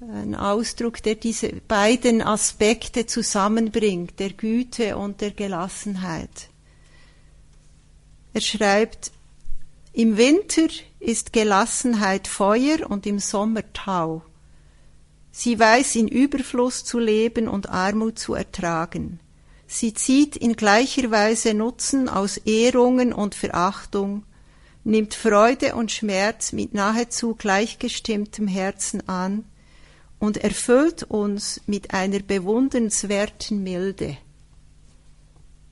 ein 0.00 0.34
Ausdruck, 0.34 1.02
der 1.02 1.14
diese 1.14 1.48
beiden 1.66 2.20
Aspekte 2.20 3.06
zusammenbringt, 3.06 4.18
der 4.18 4.30
Güte 4.30 4.96
und 4.96 5.20
der 5.20 5.30
Gelassenheit. 5.30 6.50
Er 8.34 8.40
schreibt, 8.40 9.12
im 9.92 10.16
Winter 10.16 10.66
ist 10.98 11.32
Gelassenheit 11.32 12.26
Feuer 12.26 12.90
und 12.90 13.06
im 13.06 13.20
Sommer 13.20 13.62
Tau. 13.72 14.22
Sie 15.30 15.58
weiß 15.58 15.96
in 15.96 16.08
Überfluss 16.08 16.84
zu 16.84 16.98
leben 16.98 17.48
und 17.48 17.68
Armut 17.68 18.18
zu 18.18 18.34
ertragen. 18.34 19.20
Sie 19.66 19.94
zieht 19.94 20.36
in 20.36 20.56
gleicher 20.56 21.10
Weise 21.10 21.54
Nutzen 21.54 22.08
aus 22.08 22.36
Ehrungen 22.38 23.12
und 23.12 23.34
Verachtung, 23.34 24.24
nimmt 24.84 25.14
Freude 25.14 25.74
und 25.74 25.90
Schmerz 25.90 26.52
mit 26.52 26.74
nahezu 26.74 27.34
gleichgestimmtem 27.34 28.46
Herzen 28.46 29.08
an 29.08 29.44
und 30.18 30.36
erfüllt 30.36 31.02
uns 31.04 31.60
mit 31.66 31.92
einer 31.92 32.20
bewundernswerten 32.20 33.62
Milde. 33.62 34.16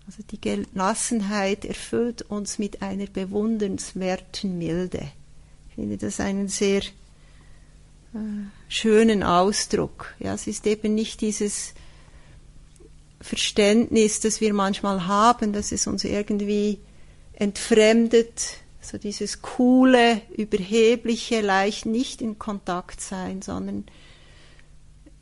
Also 0.06 0.22
die 0.30 0.40
Gelassenheit 0.40 1.64
erfüllt 1.64 2.22
uns 2.22 2.58
mit 2.58 2.82
einer 2.82 3.06
bewundernswerten 3.06 4.58
Milde. 4.58 5.12
Ich 5.68 5.74
finde 5.76 5.96
das 5.96 6.20
einen 6.20 6.48
sehr 6.48 6.80
äh, 6.80 8.18
schönen 8.68 9.22
Ausdruck. 9.22 10.14
Ja, 10.18 10.34
es 10.34 10.46
ist 10.46 10.66
eben 10.66 10.94
nicht 10.94 11.20
dieses 11.20 11.74
Verständnis, 13.20 14.20
das 14.20 14.40
wir 14.40 14.52
manchmal 14.52 15.06
haben, 15.06 15.52
dass 15.52 15.70
es 15.72 15.86
uns 15.86 16.04
irgendwie 16.04 16.80
entfremdet, 17.32 18.58
so 18.84 18.98
dieses 18.98 19.42
coole, 19.42 20.22
überhebliche, 20.36 21.40
leicht 21.40 21.86
nicht 21.86 22.20
in 22.20 22.38
Kontakt 22.38 23.00
sein, 23.00 23.40
sondern 23.42 23.84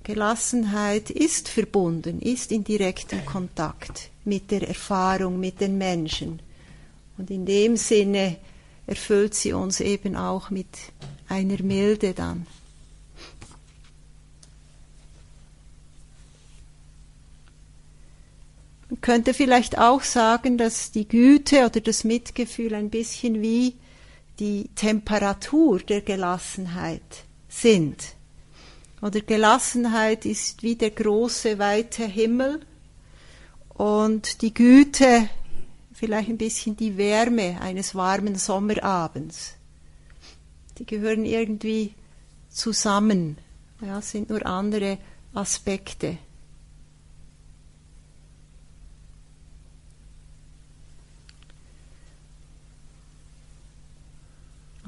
Gelassenheit 0.03 1.11
ist 1.11 1.49
verbunden, 1.49 2.21
ist 2.21 2.53
in 2.53 2.65
direktem 2.65 3.25
Kontakt 3.27 4.11
mit 4.25 4.51
der 4.51 4.67
Erfahrung, 4.67 5.39
mit 5.39 5.61
den 5.61 5.77
Menschen. 5.77 6.41
Und 7.19 7.31
in 7.31 7.45
dem 7.45 7.77
Sinne 7.77 8.39
erfüllt 8.87 9.35
sie 9.35 9.53
uns 9.53 9.81
eben 9.81 10.17
auch 10.17 10.51
mit 10.51 10.67
einer 11.29 11.63
Milde 11.63 12.15
dann. 12.15 12.47
Man 18.91 19.01
könnte 19.01 19.35
vielleicht 19.35 19.79
auch 19.79 20.03
sagen, 20.03 20.59
dass 20.59 20.91
die 20.91 21.07
Güte 21.07 21.65
oder 21.65 21.81
das 21.81 22.03
Mitgefühl 22.03 22.75
ein 22.75 22.91
bisschen 22.91 23.41
wie 23.41 23.77
die 24.41 24.69
Temperatur 24.75 25.79
der 25.79 26.01
Gelassenheit 26.01 27.25
sind. 27.49 28.17
Oder 29.01 29.21
Gelassenheit 29.21 30.27
ist 30.27 30.65
wie 30.65 30.75
der 30.75 30.91
große, 30.91 31.61
weite 31.61 32.05
Himmel 32.05 32.61
und 33.69 34.43
die 34.43 34.53
Güte 34.53 35.31
vielleicht 35.93 36.29
ein 36.29 36.39
bisschen 36.39 36.77
die 36.77 36.97
Wärme 36.97 37.61
eines 37.61 37.95
warmen 37.95 38.35
Sommerabends. 38.35 39.55
Die 40.79 40.85
gehören 40.85 41.25
irgendwie 41.25 41.95
zusammen, 42.49 43.39
ja, 43.81 44.03
sind 44.03 44.31
nur 44.31 44.45
andere 44.45 44.99
Aspekte. 45.33 46.19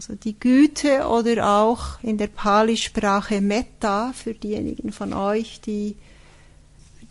Also 0.03 0.17
die 0.17 0.37
Güte 0.37 1.07
oder 1.07 1.49
auch 1.61 2.03
in 2.03 2.19
der 2.19 2.27
Pali-Sprache 2.27 3.41
Metta 3.41 4.13
für 4.13 4.35
diejenigen 4.35 4.91
von 4.91 5.13
euch, 5.13 5.61
die 5.61 5.95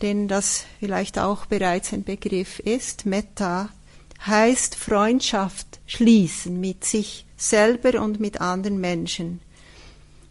denen 0.02 0.28
das 0.28 0.66
vielleicht 0.78 1.18
auch 1.18 1.46
bereits 1.46 1.94
ein 1.94 2.04
Begriff 2.04 2.58
ist. 2.58 3.06
Metta 3.06 3.70
heißt 4.26 4.74
Freundschaft 4.74 5.80
schließen 5.86 6.60
mit 6.60 6.84
sich 6.84 7.24
selber 7.38 8.02
und 8.02 8.20
mit 8.20 8.42
anderen 8.42 8.78
Menschen. 8.78 9.40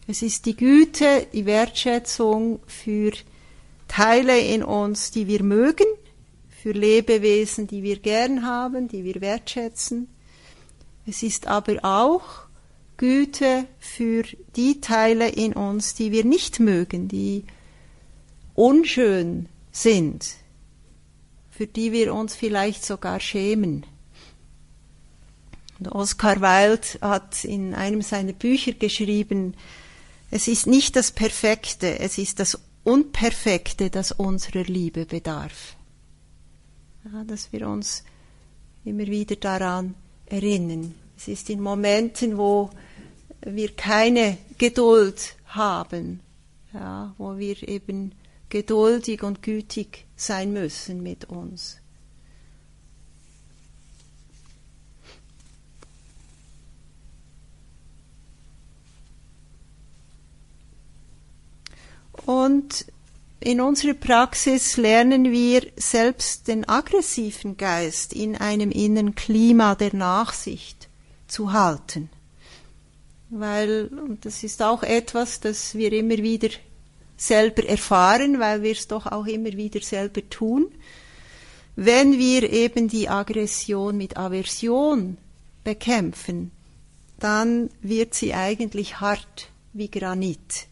Es 0.06 0.22
ist 0.22 0.46
die 0.46 0.54
Güte, 0.54 1.26
die 1.32 1.46
Wertschätzung 1.46 2.60
für 2.68 3.10
Teile 3.88 4.38
in 4.38 4.62
uns, 4.62 5.10
die 5.10 5.26
wir 5.26 5.42
mögen, 5.42 5.86
für 6.62 6.70
Lebewesen, 6.70 7.66
die 7.66 7.82
wir 7.82 7.98
gern 7.98 8.46
haben, 8.46 8.86
die 8.86 9.02
wir 9.02 9.20
wertschätzen. 9.20 10.06
Es 11.08 11.24
ist 11.24 11.48
aber 11.48 11.78
auch 11.82 12.51
Güte 13.02 13.66
für 13.80 14.22
die 14.54 14.80
Teile 14.80 15.28
in 15.28 15.54
uns, 15.54 15.94
die 15.94 16.12
wir 16.12 16.24
nicht 16.24 16.60
mögen, 16.60 17.08
die 17.08 17.42
unschön 18.54 19.48
sind, 19.72 20.24
für 21.50 21.66
die 21.66 21.90
wir 21.90 22.14
uns 22.14 22.36
vielleicht 22.36 22.84
sogar 22.84 23.18
schämen. 23.18 23.84
Und 25.80 25.88
Oscar 25.88 26.40
Wilde 26.40 26.86
hat 27.00 27.44
in 27.44 27.74
einem 27.74 28.02
seiner 28.02 28.34
Bücher 28.34 28.70
geschrieben, 28.70 29.56
es 30.30 30.46
ist 30.46 30.68
nicht 30.68 30.94
das 30.94 31.10
Perfekte, 31.10 31.98
es 31.98 32.18
ist 32.18 32.38
das 32.38 32.56
Unperfekte, 32.84 33.90
das 33.90 34.12
unserer 34.12 34.62
Liebe 34.62 35.06
bedarf. 35.06 35.74
Ja, 37.12 37.24
dass 37.24 37.52
wir 37.52 37.66
uns 37.66 38.04
immer 38.84 39.08
wieder 39.08 39.34
daran 39.34 39.96
erinnern. 40.26 40.94
Es 41.16 41.26
ist 41.26 41.50
in 41.50 41.60
Momenten, 41.60 42.38
wo 42.38 42.70
wir 43.42 43.74
keine 43.74 44.38
Geduld 44.58 45.36
haben, 45.46 46.20
ja, 46.72 47.14
wo 47.18 47.38
wir 47.38 47.68
eben 47.68 48.14
geduldig 48.48 49.22
und 49.22 49.42
gütig 49.42 50.06
sein 50.16 50.52
müssen 50.52 51.02
mit 51.02 51.26
uns. 51.26 51.78
Und 62.24 62.86
in 63.40 63.60
unserer 63.60 63.94
Praxis 63.94 64.76
lernen 64.76 65.32
wir 65.32 65.66
selbst 65.76 66.46
den 66.46 66.68
aggressiven 66.68 67.56
Geist 67.56 68.12
in 68.12 68.36
einem 68.36 68.70
inneren 68.70 69.16
Klima 69.16 69.74
der 69.74 69.94
Nachsicht 69.96 70.88
zu 71.26 71.52
halten. 71.52 72.08
Weil, 73.34 73.86
und 73.86 74.26
das 74.26 74.42
ist 74.42 74.60
auch 74.60 74.82
etwas, 74.82 75.40
das 75.40 75.74
wir 75.74 75.90
immer 75.94 76.18
wieder 76.18 76.50
selber 77.16 77.64
erfahren, 77.64 78.38
weil 78.38 78.62
wir 78.62 78.72
es 78.72 78.88
doch 78.88 79.06
auch 79.06 79.24
immer 79.24 79.52
wieder 79.52 79.80
selber 79.80 80.28
tun. 80.28 80.70
Wenn 81.74 82.18
wir 82.18 82.52
eben 82.52 82.88
die 82.88 83.08
Aggression 83.08 83.96
mit 83.96 84.18
Aversion 84.18 85.16
bekämpfen, 85.64 86.50
dann 87.20 87.70
wird 87.80 88.12
sie 88.12 88.34
eigentlich 88.34 89.00
hart 89.00 89.48
wie 89.72 89.90
Granit. 89.90 90.66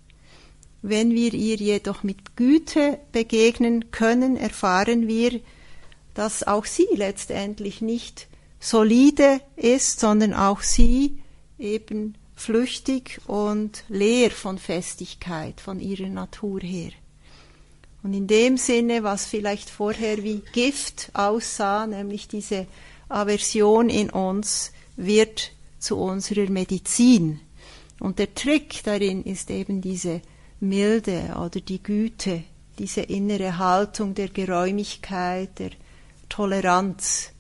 Wenn 0.83 1.13
wir 1.13 1.33
ihr 1.33 1.57
jedoch 1.57 2.03
mit 2.03 2.37
Güte 2.37 2.99
begegnen 3.13 3.91
können, 3.91 4.37
erfahren 4.37 5.09
wir, 5.09 5.41
dass 6.13 6.43
auch 6.43 6.67
sie 6.67 6.89
letztendlich 6.95 7.81
nicht 7.81 8.29
solide 8.59 9.41
ist, 9.57 9.99
sondern 9.99 10.35
auch 10.35 10.61
sie 10.61 11.23
eben 11.59 12.17
flüchtig 12.41 13.21
und 13.27 13.85
leer 13.89 14.31
von 14.31 14.59
Festigkeit, 14.59 15.61
von 15.61 15.79
ihrer 15.79 16.09
Natur 16.09 16.61
her. 16.61 16.93
Und 18.03 18.15
in 18.15 18.27
dem 18.27 18.57
Sinne, 18.57 19.03
was 19.03 19.27
vielleicht 19.27 19.69
vorher 19.69 20.23
wie 20.23 20.43
Gift 20.53 21.11
aussah, 21.13 21.87
nämlich 21.87 22.29
diese 22.29 22.67
Aversion 23.09 23.91
in 23.91 24.09
uns, 24.11 24.73
wird 24.97 25.53
zu 25.79 25.99
unserer 25.99 26.51
Medizin. 26.51 27.41
Und 27.99 28.19
der 28.19 28.35
Trick 28.35 28.83
darin 28.85 29.23
ist 29.25 29.51
eben 29.51 29.83
diese 29.83 30.23
Milde 30.61 31.35
oder 31.39 31.61
die 31.61 31.83
Güte, 31.83 32.45
diese 32.79 33.03
innere 33.03 33.59
Haltung 33.59 34.15
der 34.15 34.29
Geräumigkeit, 34.29 35.59
der 35.59 35.71
Toleranz, 36.31 37.33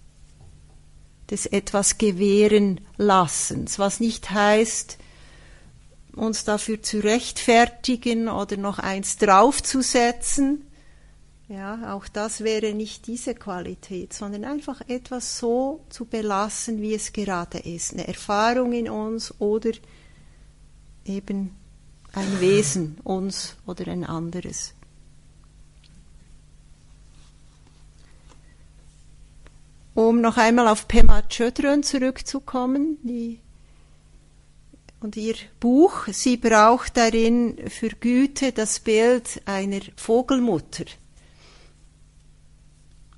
des 1.30 1.46
etwas 1.46 1.98
gewähren 1.98 2.80
Lassens, 2.96 3.78
was 3.78 4.00
nicht 4.00 4.30
heißt, 4.30 4.98
uns 6.14 6.44
dafür 6.44 6.82
zu 6.82 6.98
rechtfertigen 6.98 8.28
oder 8.28 8.56
noch 8.56 8.78
eins 8.78 9.16
draufzusetzen. 9.16 10.66
Ja, 11.48 11.94
auch 11.94 12.06
das 12.06 12.42
wäre 12.42 12.74
nicht 12.74 13.06
diese 13.06 13.34
Qualität, 13.34 14.12
sondern 14.12 14.44
einfach 14.44 14.82
etwas 14.88 15.38
so 15.38 15.84
zu 15.88 16.04
belassen, 16.04 16.80
wie 16.80 16.94
es 16.94 17.12
gerade 17.12 17.58
ist. 17.58 17.92
Eine 17.92 18.06
Erfahrung 18.06 18.72
in 18.72 18.88
uns 18.88 19.34
oder 19.40 19.70
eben 21.04 21.56
ein 22.12 22.40
Wesen, 22.40 22.98
uns 23.02 23.56
oder 23.66 23.88
ein 23.88 24.04
anderes. 24.04 24.74
Um 30.00 30.22
noch 30.22 30.38
einmal 30.38 30.66
auf 30.66 30.88
Pema 30.88 31.20
Chodron 31.20 31.82
zurückzukommen, 31.82 32.96
die 33.02 33.38
und 35.00 35.14
ihr 35.14 35.34
Buch, 35.60 36.06
sie 36.10 36.38
braucht 36.38 36.96
darin 36.96 37.68
für 37.68 37.90
Güte 37.90 38.52
das 38.52 38.80
Bild 38.80 39.42
einer 39.44 39.82
Vogelmutter, 39.96 40.86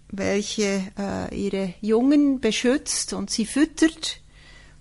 welche 0.08 0.90
äh, 0.98 1.32
ihre 1.32 1.74
Jungen 1.82 2.40
beschützt 2.40 3.12
und 3.12 3.30
sie 3.30 3.46
füttert, 3.46 4.20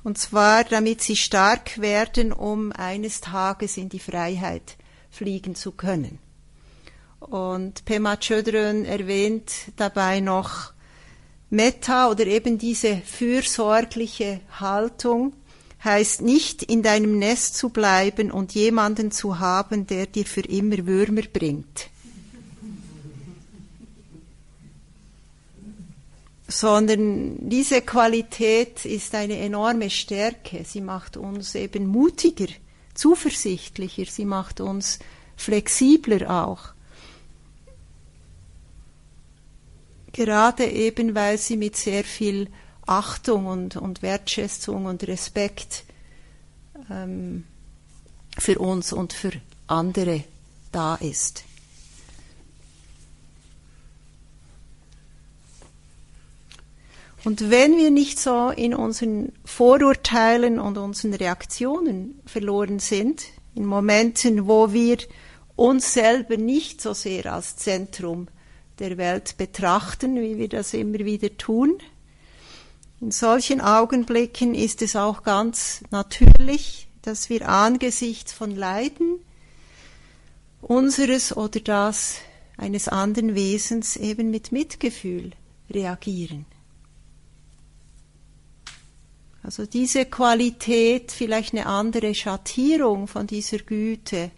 und 0.04 0.18
zwar 0.18 0.64
damit 0.64 1.02
sie 1.02 1.16
stark 1.16 1.80
werden, 1.82 2.34
um 2.34 2.72
eines 2.72 3.22
Tages 3.22 3.78
in 3.78 3.90
die 3.90 4.00
Freiheit 4.00 4.76
fliegen 5.12 5.54
zu 5.54 5.72
können. 5.72 6.18
Und 7.20 7.86
Pema 7.86 8.18
Chodron 8.18 8.86
erwähnt 8.86 9.52
dabei 9.76 10.20
noch 10.20 10.74
Metta 11.52 12.10
oder 12.10 12.26
eben 12.28 12.58
diese 12.58 12.98
fürsorgliche 13.06 14.40
Haltung, 14.60 15.34
heißt 15.84 16.22
nicht, 16.22 16.64
in 16.64 16.82
deinem 16.82 17.20
Nest 17.20 17.58
zu 17.58 17.70
bleiben 17.70 18.32
und 18.32 18.54
jemanden 18.54 19.12
zu 19.12 19.40
haben, 19.40 19.86
der 19.86 20.06
dir 20.06 20.26
für 20.26 20.42
immer 20.42 20.86
Würmer 20.88 21.24
bringt. 21.24 21.90
Sondern 26.48 27.50
diese 27.50 27.82
Qualität 27.82 28.86
ist 28.86 29.14
eine 29.16 29.38
enorme 29.38 29.90
Stärke. 29.90 30.64
Sie 30.66 30.82
macht 30.82 31.18
uns 31.18 31.56
eben 31.56 31.88
mutiger, 31.88 32.48
zuversichtlicher, 32.94 34.06
sie 34.06 34.26
macht 34.26 34.62
uns 34.62 35.00
flexibler 35.36 36.30
auch. 36.46 36.74
Gerade 40.13 40.65
eben, 40.65 41.15
weil 41.15 41.38
sie 41.38 41.58
mit 41.58 41.76
sehr 41.76 42.04
viel 42.04 42.50
Achtung 42.86 43.45
und, 43.45 43.76
und 43.76 44.02
Wertschätzung 44.02 44.86
und 44.86 45.08
Respekt 45.08 45.86
ähm, 46.89 47.45
für 48.38 48.60
uns 48.60 48.91
und 48.91 49.13
für 49.13 49.32
andere 49.67 50.24
da 50.71 50.95
ist. 50.95 51.43
Und 57.24 57.52
wenn 57.52 57.78
wir 57.78 57.91
nicht 57.91 58.19
so 58.19 58.50
in 58.50 58.74
unseren 58.74 59.32
Vorurteilen 59.45 60.60
und 60.60 60.78
unseren 60.78 61.13
Reaktionen 61.13 62.19
verloren 62.26 62.80
sind, 62.80 63.26
in 63.54 63.65
Momenten, 63.65 64.47
wo 64.47 64.74
wir 64.74 64.97
uns 65.56 65.93
selber 65.93 66.38
nicht 66.38 66.82
so 66.82 66.93
sehr 66.93 67.32
als 67.32 67.58
Zentrum 67.58 68.28
der 68.82 68.98
Welt 68.98 69.38
betrachten, 69.38 70.20
wie 70.20 70.38
wir 70.38 70.50
das 70.50 70.74
immer 70.74 71.00
wieder 71.00 71.38
tun, 71.38 71.78
in 73.00 73.10
solchen 73.10 73.62
Augenblicken 73.62 74.54
ist 74.54 74.82
es 74.84 74.96
auch 74.96 75.24
ganz 75.24 75.84
natürlich, 75.89 76.88
dass 77.02 77.30
wir 77.32 77.50
angesichts 77.50 78.32
von 78.32 78.52
Leiden 78.52 79.20
unseres 80.62 81.36
oder 81.36 81.60
das 81.60 82.17
eines 82.58 82.88
anderen 82.88 83.34
Wesens 83.34 83.98
eben 83.98 84.30
mit 84.30 84.52
Mitgefühl 84.52 85.32
reagieren. 85.72 86.46
Also 89.41 89.65
diese 89.65 90.06
Qualität, 90.06 91.12
vielleicht 91.12 91.54
eine 91.54 91.65
andere 91.65 92.13
Schattierung 92.13 93.08
von 93.08 93.26
dieser 93.26 93.58
Güte, 93.58 94.30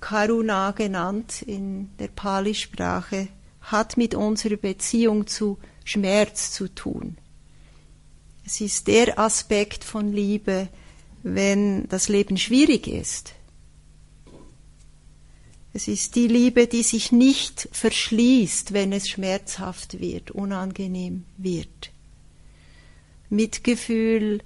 Karuna 0.00 0.72
genannt 0.72 1.42
in 1.42 1.90
der 1.98 2.08
Pali-Sprache, 2.08 3.28
hat 3.60 3.96
mit 3.96 4.14
unserer 4.14 4.56
Beziehung 4.56 5.26
zu 5.26 5.58
Schmerz 5.84 6.52
zu 6.52 6.68
tun. 6.68 7.18
Es 8.44 8.60
ist 8.60 8.88
der 8.88 9.18
Aspekt 9.18 9.84
von 9.84 10.12
Liebe, 10.12 10.68
wenn 11.22 11.86
das 11.88 12.08
Leben 12.08 12.36
schwierig 12.36 12.88
ist. 12.88 13.34
Es 15.72 15.86
ist 15.86 16.16
die 16.16 16.26
Liebe, 16.26 16.66
die 16.66 16.82
sich 16.82 17.12
nicht 17.12 17.68
verschließt, 17.70 18.72
wenn 18.72 18.92
es 18.92 19.08
schmerzhaft 19.08 20.00
wird, 20.00 20.32
unangenehm 20.32 21.24
wird. 21.36 21.92
Mitgefühl 23.28 24.40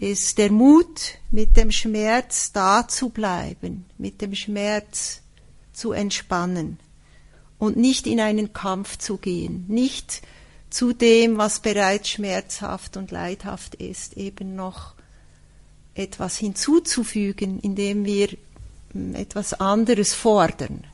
ist 0.00 0.38
der 0.38 0.50
Mut, 0.50 1.18
mit 1.30 1.58
dem 1.58 1.70
Schmerz 1.70 2.52
da 2.52 2.88
zu 2.88 3.10
bleiben, 3.10 3.84
mit 3.98 4.22
dem 4.22 4.34
Schmerz 4.34 5.20
zu 5.74 5.92
entspannen 5.92 6.78
und 7.58 7.76
nicht 7.76 8.06
in 8.06 8.18
einen 8.18 8.54
Kampf 8.54 8.96
zu 8.96 9.18
gehen, 9.18 9.66
nicht 9.68 10.22
zu 10.70 10.94
dem, 10.94 11.36
was 11.36 11.60
bereits 11.60 12.08
schmerzhaft 12.08 12.96
und 12.96 13.10
leidhaft 13.10 13.74
ist, 13.74 14.16
eben 14.16 14.56
noch 14.56 14.94
etwas 15.94 16.38
hinzuzufügen, 16.38 17.60
indem 17.60 18.06
wir 18.06 18.28
hm, 18.92 19.14
etwas 19.14 19.52
anderes 19.52 20.14
fordern. 20.14 20.84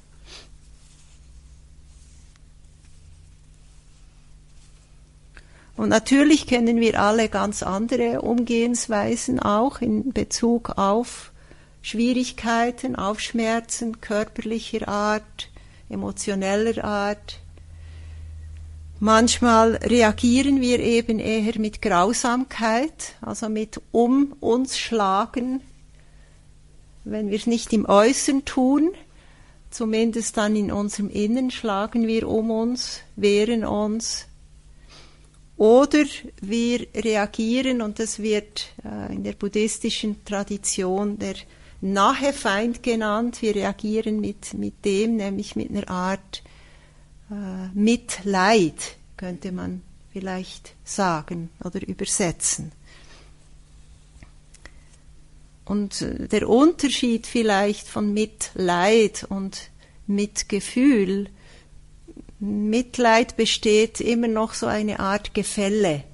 Und 5.77 5.91
natürlich 5.91 6.47
kennen 6.47 6.81
wir 6.81 7.01
alle 7.01 7.29
ganz 7.29 7.63
andere 7.63 8.23
Umgehensweisen 8.23 9.41
auch 9.41 9.81
in 9.81 10.13
Bezug 10.13 10.71
auf 10.79 11.33
Schwierigkeiten, 11.83 12.97
auf 12.97 13.21
Schmerzen 13.21 14.01
körperlicher 14.01 14.89
Art, 14.89 15.51
emotioneller 15.89 16.83
Art, 16.83 17.41
Manchmal 18.99 19.75
reagieren 19.77 20.63
wir 20.63 20.81
eben 20.81 21.19
eher 21.19 21.59
mit 21.59 21.83
Grausamkeit, 21.83 23.15
also 23.21 23.51
mit 23.51 23.79
um 23.93 24.33
uns 24.41 24.79
schlagen, 24.79 25.61
wenn 27.05 27.29
wir 27.29 27.37
es 27.37 27.47
nicht 27.47 27.75
im 27.75 27.85
Äußeren 27.87 28.47
tun, 28.47 28.93
zumindest 29.71 30.39
dann 30.39 30.57
in 30.57 30.73
unserem 30.73 31.11
Innen 31.11 31.51
schlagen 31.51 32.07
wir 32.07 32.27
um 32.27 32.51
uns, 32.51 33.01
wehren 33.17 33.67
uns. 33.67 34.26
Oder 35.57 36.05
wir 36.43 36.87
reagieren, 36.95 37.81
und 37.81 37.99
das 37.99 38.19
wird 38.19 38.75
äh, 38.85 39.15
in 39.15 39.25
der 39.25 39.33
buddhistischen 39.33 40.25
Tradition 40.25 41.19
der 41.19 41.35
nahe 41.81 42.33
Feind 42.33 42.83
genannt. 42.83 43.41
Wir 43.41 43.55
reagieren 43.55 44.21
mit, 44.21 44.53
mit 44.55 44.85
dem, 44.85 45.17
nämlich 45.17 45.57
mit 45.57 45.71
einer 45.71 45.89
Art 45.89 46.43
äh, 47.31 47.69
Mitleid, 47.75 48.97
könnte 49.17 49.51
man 49.51 49.83
vielleicht 50.13 50.75
sagen 50.85 51.51
oder 51.65 51.87
übersetzen. 51.87 52.73
Und 55.65 56.03
äh, 56.03 56.29
der 56.29 56.49
Unterschied 56.49 57.27
vielleicht 57.27 57.89
von 57.89 58.13
Mitleid 58.13 59.25
und 59.29 59.71
Mitgefühl, 60.07 61.29
Mitleid 62.39 63.37
besteht 63.37 64.01
immer 64.01 64.29
noch 64.29 64.55
so 64.55 64.67
eine 64.67 65.01
Art 65.01 65.33
Gefälle. 65.35 66.05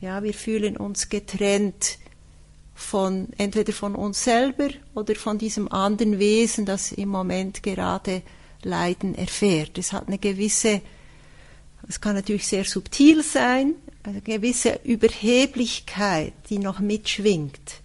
Ja, 0.00 0.22
wir 0.22 0.34
fühlen 0.34 0.76
uns 0.76 1.08
getrennt 1.08 1.98
von 2.74 3.28
entweder 3.36 3.72
von 3.72 3.94
uns 3.96 4.22
selber 4.22 4.68
oder 4.94 5.14
von 5.16 5.36
diesem 5.36 5.70
anderen 5.70 6.18
Wesen, 6.18 6.64
das 6.64 6.92
im 6.92 7.08
Moment 7.08 7.62
gerade 7.62 8.22
Leiden 8.62 9.14
erfährt. 9.16 9.76
Es 9.78 9.92
hat 9.92 10.06
eine 10.06 10.18
gewisse, 10.18 10.80
es 11.88 12.00
kann 12.00 12.14
natürlich 12.14 12.46
sehr 12.46 12.64
subtil 12.64 13.22
sein, 13.22 13.74
eine 14.04 14.20
gewisse 14.20 14.80
Überheblichkeit, 14.84 16.32
die 16.48 16.58
noch 16.58 16.78
mitschwingt 16.78 17.82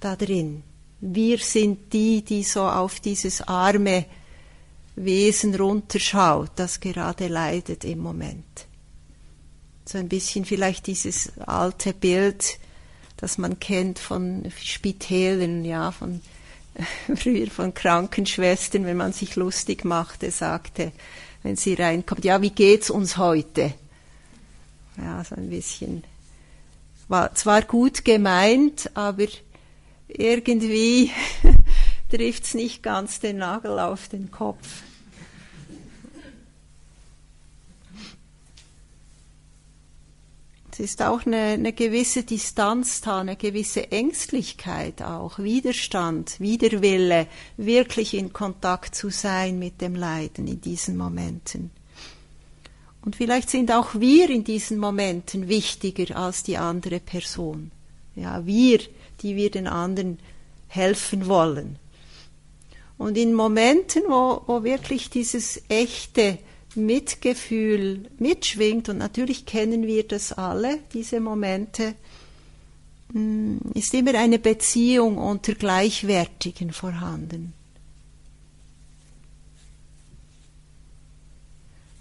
da 0.00 0.14
drin. 0.14 0.62
Wir 1.00 1.38
sind 1.38 1.92
die, 1.92 2.22
die 2.22 2.42
so 2.42 2.62
auf 2.62 3.00
dieses 3.00 3.42
arme 3.42 4.04
Wesen 5.04 5.54
runterschaut, 5.54 6.50
das 6.56 6.80
gerade 6.80 7.28
leidet 7.28 7.84
im 7.84 7.98
Moment. 7.98 8.66
So 9.84 9.98
ein 9.98 10.08
bisschen 10.08 10.44
vielleicht 10.44 10.86
dieses 10.86 11.38
alte 11.38 11.92
Bild, 11.92 12.58
das 13.16 13.38
man 13.38 13.58
kennt 13.58 13.98
von 13.98 14.50
Spitälern, 14.60 15.64
ja, 15.64 15.92
von 15.92 16.20
früher 17.16 17.48
von 17.48 17.74
Krankenschwestern, 17.74 18.84
wenn 18.84 18.96
man 18.96 19.12
sich 19.12 19.36
lustig 19.36 19.84
machte, 19.84 20.30
sagte, 20.30 20.92
wenn 21.42 21.56
sie 21.56 21.74
reinkommt, 21.74 22.24
ja, 22.24 22.42
wie 22.42 22.50
geht's 22.50 22.90
uns 22.90 23.16
heute? 23.16 23.74
Ja, 24.96 25.22
so 25.24 25.36
ein 25.36 25.50
bisschen, 25.50 26.04
war 27.08 27.34
zwar 27.34 27.62
gut 27.62 28.04
gemeint, 28.04 28.90
aber 28.94 29.26
irgendwie 30.08 31.10
trifft's 32.10 32.54
nicht 32.54 32.82
ganz 32.82 33.20
den 33.20 33.38
Nagel 33.38 33.78
auf 33.78 34.08
den 34.08 34.30
Kopf. 34.30 34.82
Es 40.80 40.84
ist 40.90 41.02
auch 41.02 41.26
eine, 41.26 41.38
eine 41.38 41.72
gewisse 41.72 42.22
Distanz 42.22 43.00
da, 43.00 43.18
eine 43.18 43.34
gewisse 43.34 43.90
Ängstlichkeit 43.90 45.02
auch, 45.02 45.40
Widerstand, 45.40 46.38
Widerwille, 46.38 47.26
wirklich 47.56 48.14
in 48.14 48.32
Kontakt 48.32 48.94
zu 48.94 49.10
sein 49.10 49.58
mit 49.58 49.80
dem 49.80 49.96
Leiden 49.96 50.46
in 50.46 50.60
diesen 50.60 50.96
Momenten. 50.96 51.72
Und 53.02 53.16
vielleicht 53.16 53.50
sind 53.50 53.72
auch 53.72 53.96
wir 53.96 54.30
in 54.30 54.44
diesen 54.44 54.78
Momenten 54.78 55.48
wichtiger 55.48 56.16
als 56.16 56.44
die 56.44 56.58
andere 56.58 57.00
Person. 57.00 57.72
Ja, 58.14 58.46
wir, 58.46 58.78
die 59.22 59.34
wir 59.34 59.50
den 59.50 59.66
anderen 59.66 60.20
helfen 60.68 61.26
wollen. 61.26 61.80
Und 62.98 63.18
in 63.18 63.34
Momenten, 63.34 64.04
wo, 64.06 64.42
wo 64.46 64.62
wirklich 64.62 65.10
dieses 65.10 65.60
echte 65.68 66.38
Mitgefühl 66.74 68.10
mitschwingt, 68.18 68.88
und 68.88 68.98
natürlich 68.98 69.46
kennen 69.46 69.86
wir 69.86 70.06
das 70.06 70.32
alle, 70.32 70.78
diese 70.92 71.20
Momente, 71.20 71.94
mm, 73.12 73.58
ist 73.74 73.94
immer 73.94 74.14
eine 74.14 74.38
Beziehung 74.38 75.18
unter 75.18 75.54
Gleichwertigen 75.54 76.72
vorhanden. 76.72 77.52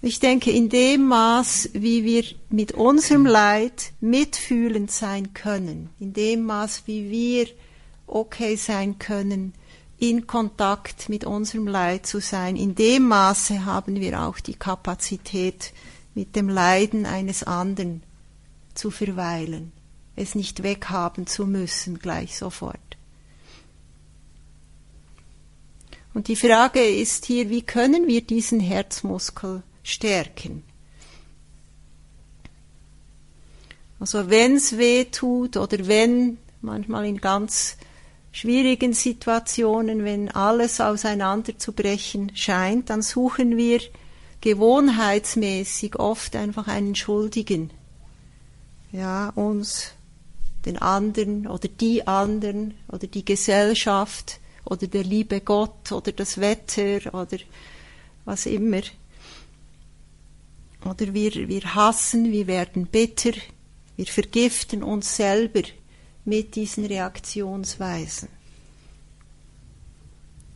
Ich 0.01 0.19
denke, 0.19 0.51
in 0.51 0.69
dem 0.69 1.07
Maß, 1.07 1.71
wie 1.73 2.03
wir 2.05 2.23
mit 2.49 2.71
unserem 2.73 3.25
Leid 3.25 3.91
mitfühlend 3.99 4.91
sein 4.91 5.33
können, 5.33 5.89
in 5.99 6.13
dem 6.13 6.43
Maß, 6.43 6.83
wie 6.85 7.09
wir 7.09 7.47
okay 8.05 8.55
sein 8.55 8.99
können, 8.99 9.53
in 9.99 10.27
Kontakt 10.27 11.09
mit 11.09 11.25
unserem 11.25 11.67
Leid 11.67 12.05
zu 12.05 12.19
sein. 12.19 12.55
In 12.55 12.75
dem 12.75 13.07
Maße 13.07 13.65
haben 13.65 13.95
wir 13.99 14.21
auch 14.21 14.39
die 14.39 14.53
Kapazität, 14.53 15.73
mit 16.13 16.35
dem 16.35 16.49
Leiden 16.49 17.05
eines 17.05 17.43
anderen 17.43 18.01
zu 18.73 18.89
verweilen, 18.89 19.71
es 20.15 20.33
nicht 20.33 20.63
weghaben 20.63 21.27
zu 21.27 21.45
müssen 21.45 21.99
gleich 21.99 22.35
sofort. 22.35 22.79
Und 26.15 26.27
die 26.27 26.35
Frage 26.35 26.83
ist 26.83 27.25
hier, 27.25 27.51
wie 27.51 27.61
können 27.61 28.07
wir 28.07 28.21
diesen 28.21 28.59
Herzmuskel 28.59 29.61
stärken? 29.83 30.63
Also 33.99 34.27
wenn 34.27 34.55
es 34.55 34.77
weh 34.79 35.05
tut 35.05 35.57
oder 35.57 35.87
wenn 35.87 36.39
manchmal 36.61 37.05
in 37.05 37.21
ganz 37.21 37.77
schwierigen 38.37 38.93
Situationen, 38.93 40.03
wenn 40.03 40.29
alles 40.29 40.79
auseinanderzubrechen 40.79 42.35
scheint, 42.35 42.91
dann 42.91 43.01
suchen 43.01 43.57
wir 43.57 43.79
gewohnheitsmäßig 44.41 45.95
oft 45.97 46.35
einfach 46.35 46.67
einen 46.67 46.93
Schuldigen. 46.93 47.71
Ja, 48.91 49.29
uns, 49.29 49.93
den 50.67 50.77
anderen 50.77 51.47
oder 51.47 51.67
die 51.67 52.05
anderen 52.05 52.75
oder 52.89 53.07
die 53.07 53.25
Gesellschaft 53.25 54.39
oder 54.65 54.85
der 54.85 55.03
liebe 55.03 55.41
Gott 55.41 55.91
oder 55.91 56.11
das 56.11 56.39
Wetter 56.39 57.11
oder 57.15 57.39
was 58.23 58.45
immer. 58.45 58.81
Oder 60.85 61.11
wir, 61.15 61.31
wir 61.47 61.73
hassen, 61.73 62.31
wir 62.31 62.45
werden 62.45 62.85
bitter, 62.85 63.31
wir 63.95 64.05
vergiften 64.05 64.83
uns 64.83 65.15
selber 65.15 65.63
mit 66.27 66.55
diesen 66.55 66.85
Reaktionsweisen. 66.85 68.27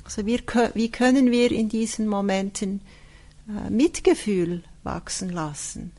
Also 0.03 0.25
wir, 0.25 0.41
wie 0.73 0.91
können 0.91 1.31
wir 1.31 1.51
in 1.51 1.69
diesen 1.69 2.07
Momenten 2.07 2.81
äh, 3.47 3.69
Mitgefühl 3.69 4.63
wachsen 4.83 5.29
lassen? 5.29 5.93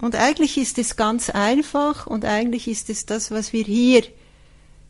Und 0.00 0.14
eigentlich 0.14 0.58
ist 0.58 0.78
es 0.78 0.94
ganz 0.94 1.28
einfach 1.28 2.06
und 2.06 2.24
eigentlich 2.24 2.68
ist 2.68 2.88
es 2.88 3.04
das, 3.04 3.32
was 3.32 3.52
wir 3.52 3.64
hier 3.64 4.04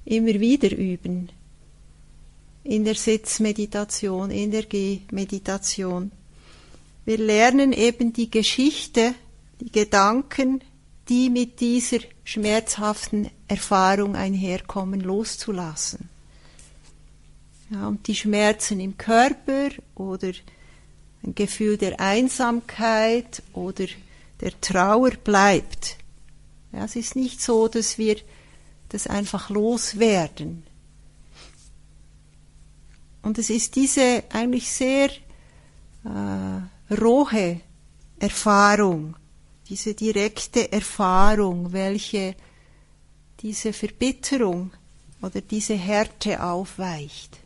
immer 0.05 0.39
wieder 0.39 0.77
üben. 0.77 1.31
In 2.63 2.85
der 2.85 2.97
Sitzmeditation, 2.97 4.31
in 4.31 4.51
der 4.51 4.65
Gehmeditation. 4.65 6.13
Wir 7.07 7.19
lernen 7.19 7.73
eben 7.73 8.13
die 8.13 8.31
Geschichte, 8.31 9.15
die 9.61 9.73
Gedanken, 9.73 10.61
die 11.09 11.31
mit 11.31 11.61
dieser 11.61 11.99
schmerzhaften 12.25 13.31
Erfahrung 13.49 14.17
einherkommen, 14.17 15.01
loszulassen. 15.01 16.09
Ja, 17.71 17.89
und 17.89 18.07
die 18.07 18.15
Schmerzen 18.15 18.81
im 18.81 18.97
Körper 18.97 19.71
oder 19.95 20.33
ein 21.23 21.35
Gefühl 21.35 21.77
der 21.77 22.01
Einsamkeit 22.01 23.43
oder 23.53 23.87
der 24.41 24.61
Trauer 24.61 25.11
bleibt. 25.11 25.97
Ja, 26.73 26.85
es 26.85 26.97
ist 26.97 27.17
nicht 27.17 27.43
so, 27.43 27.69
dass 27.69 27.99
wir 27.99 28.17
das 28.89 29.07
einfach 29.07 29.51
loswerden. 29.51 30.65
Und 33.23 33.39
es 33.39 33.51
ist 33.51 33.75
diese 33.75 34.23
eigentlich 34.31 34.71
sehr 34.71 35.11
äh, 36.05 36.95
rohe 36.95 37.61
Erfahrung, 38.21 39.17
diese 39.69 39.95
direkte 39.95 40.73
Erfahrung, 40.73 41.73
welche 41.73 42.35
diese 43.41 43.73
Verbitterung 43.73 44.73
oder 45.23 45.41
diese 45.41 45.75
Härte 45.75 46.43
aufweicht. 46.43 47.39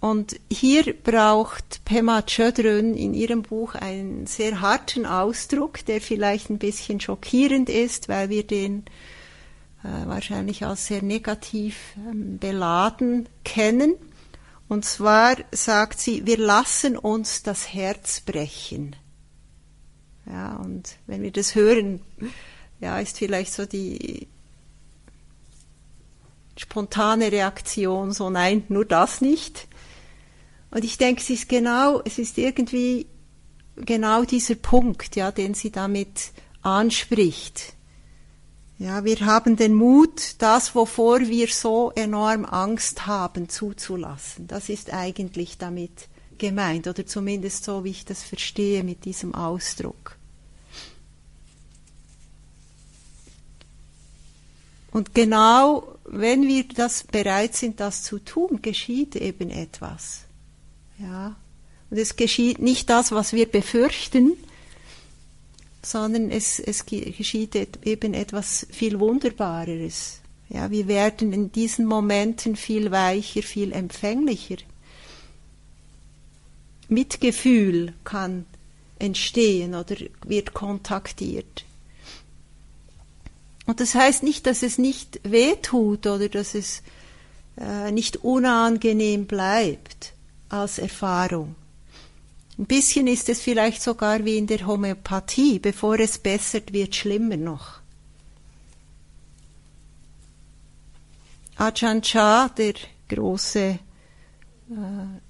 Und 0.00 0.38
hier 0.50 0.92
braucht 0.94 1.84
Pema 1.84 2.22
Chodron 2.22 2.94
in 2.94 3.14
ihrem 3.14 3.42
Buch 3.42 3.74
einen 3.74 4.26
sehr 4.26 4.60
harten 4.60 5.06
Ausdruck, 5.06 5.84
der 5.86 6.00
vielleicht 6.00 6.50
ein 6.50 6.58
bisschen 6.58 7.00
schockierend 7.00 7.68
ist, 7.68 8.08
weil 8.08 8.28
wir 8.28 8.46
den 8.46 8.84
äh, 9.82 10.06
wahrscheinlich 10.06 10.64
als 10.64 10.86
sehr 10.86 11.02
negativ 11.02 11.76
ähm, 11.96 12.38
beladen 12.38 13.28
kennen. 13.44 13.94
Und 14.68 14.84
zwar 14.84 15.36
sagt 15.52 16.00
sie, 16.00 16.26
wir 16.26 16.38
lassen 16.38 16.96
uns 16.96 17.42
das 17.42 17.72
Herz 17.72 18.20
brechen. 18.20 18.96
Ja, 20.26 20.56
und 20.56 20.96
wenn 21.06 21.22
wir 21.22 21.30
das 21.30 21.54
hören, 21.54 22.00
ja, 22.80 22.98
ist 22.98 23.18
vielleicht 23.18 23.52
so 23.52 23.64
die 23.64 24.26
spontane 26.56 27.30
Reaktion 27.30 28.12
so, 28.12 28.28
nein, 28.28 28.64
nur 28.68 28.84
das 28.84 29.20
nicht. 29.20 29.68
Und 30.70 30.84
ich 30.84 30.98
denke, 30.98 31.22
es 31.22 31.30
ist 31.30 31.48
genau, 31.48 32.02
es 32.04 32.18
ist 32.18 32.38
irgendwie 32.38 33.06
genau 33.76 34.24
dieser 34.24 34.56
Punkt, 34.56 35.14
ja, 35.16 35.30
den 35.30 35.54
sie 35.54 35.70
damit 35.70 36.32
anspricht. 36.62 37.75
Ja, 38.78 39.04
wir 39.04 39.20
haben 39.20 39.56
den 39.56 39.72
Mut, 39.72 40.34
das, 40.38 40.74
wovor 40.74 41.20
wir 41.20 41.48
so 41.48 41.92
enorm 41.94 42.44
Angst 42.44 43.06
haben, 43.06 43.48
zuzulassen. 43.48 44.46
Das 44.48 44.68
ist 44.68 44.92
eigentlich 44.92 45.56
damit 45.56 46.08
gemeint, 46.36 46.86
oder 46.86 47.06
zumindest 47.06 47.64
so, 47.64 47.84
wie 47.84 47.90
ich 47.90 48.04
das 48.04 48.22
verstehe 48.22 48.84
mit 48.84 49.06
diesem 49.06 49.34
Ausdruck. 49.34 50.16
Und 54.92 55.14
genau 55.14 55.96
wenn 56.08 56.46
wir 56.46 56.64
das 56.68 57.04
bereit 57.04 57.54
sind, 57.54 57.80
das 57.80 58.02
zu 58.02 58.18
tun, 58.18 58.62
geschieht 58.62 59.16
eben 59.16 59.50
etwas. 59.50 60.20
Ja. 60.98 61.36
Und 61.90 61.98
es 61.98 62.16
geschieht 62.16 62.60
nicht 62.60 62.90
das, 62.90 63.12
was 63.12 63.32
wir 63.32 63.46
befürchten, 63.46 64.32
sondern 65.86 66.30
es, 66.30 66.58
es 66.58 66.84
geschieht 66.84 67.54
eben 67.84 68.12
etwas 68.12 68.66
viel 68.70 68.98
Wunderbareres. 68.98 70.20
Ja, 70.48 70.70
wir 70.70 70.88
werden 70.88 71.32
in 71.32 71.52
diesen 71.52 71.86
Momenten 71.86 72.56
viel 72.56 72.90
weicher, 72.90 73.42
viel 73.42 73.72
empfänglicher. 73.72 74.56
Mitgefühl 76.88 77.92
kann 78.02 78.46
entstehen 78.98 79.74
oder 79.74 79.96
wird 80.24 80.54
kontaktiert. 80.54 81.64
Und 83.66 83.80
das 83.80 83.94
heißt 83.94 84.24
nicht, 84.24 84.46
dass 84.46 84.62
es 84.62 84.78
nicht 84.78 85.20
wehtut 85.22 86.06
oder 86.06 86.28
dass 86.28 86.54
es 86.54 86.82
äh, 87.58 87.92
nicht 87.92 88.18
unangenehm 88.18 89.26
bleibt 89.26 90.14
als 90.48 90.78
Erfahrung. 90.78 91.54
Ein 92.58 92.64
bisschen 92.64 93.06
ist 93.06 93.28
es 93.28 93.40
vielleicht 93.40 93.82
sogar 93.82 94.24
wie 94.24 94.38
in 94.38 94.46
der 94.46 94.66
Homöopathie, 94.66 95.58
bevor 95.58 96.00
es 96.00 96.18
bessert, 96.18 96.72
wird 96.72 96.94
schlimmer 96.94 97.36
noch. 97.36 97.80
Ajahn 101.56 102.02
Chah, 102.02 102.48
der 102.48 102.74
große 103.08 103.60
äh, 103.60 103.78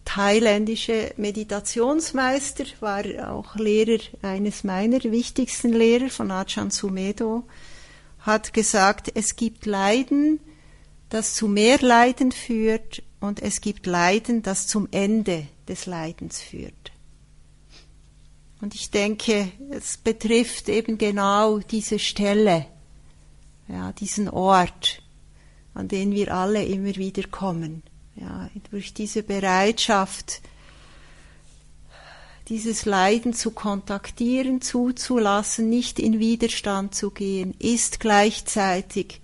thailändische 0.04 1.14
Meditationsmeister, 1.16 2.64
war 2.80 3.04
auch 3.30 3.56
Lehrer, 3.56 4.02
eines 4.22 4.64
meiner 4.64 5.02
wichtigsten 5.04 5.72
Lehrer 5.72 6.10
von 6.10 6.30
Ajahn 6.30 6.70
Sumedo, 6.70 7.44
hat 8.20 8.52
gesagt, 8.52 9.10
es 9.14 9.36
gibt 9.36 9.66
Leiden, 9.66 10.40
das 11.10 11.34
zu 11.34 11.48
mehr 11.48 11.78
Leiden 11.80 12.32
führt 12.32 13.02
und 13.20 13.42
es 13.42 13.60
gibt 13.60 13.86
Leiden, 13.86 14.42
das 14.42 14.66
zum 14.66 14.88
Ende 14.90 15.46
des 15.68 15.86
Leidens 15.86 16.40
führt. 16.40 16.92
Und 18.60 18.74
ich 18.74 18.90
denke, 18.90 19.52
es 19.70 19.96
betrifft 19.96 20.68
eben 20.68 20.98
genau 20.98 21.58
diese 21.58 21.98
Stelle, 21.98 22.66
ja, 23.68 23.92
diesen 23.92 24.28
Ort, 24.28 25.02
an 25.74 25.88
den 25.88 26.12
wir 26.12 26.34
alle 26.34 26.64
immer 26.64 26.96
wieder 26.96 27.24
kommen. 27.28 27.82
Ja, 28.14 28.48
durch 28.70 28.94
diese 28.94 29.22
Bereitschaft, 29.22 30.40
dieses 32.48 32.86
Leiden 32.86 33.34
zu 33.34 33.50
kontaktieren, 33.50 34.62
zuzulassen, 34.62 35.68
nicht 35.68 35.98
in 35.98 36.18
Widerstand 36.18 36.94
zu 36.94 37.10
gehen, 37.10 37.54
ist 37.58 38.00
gleichzeitig 38.00 39.20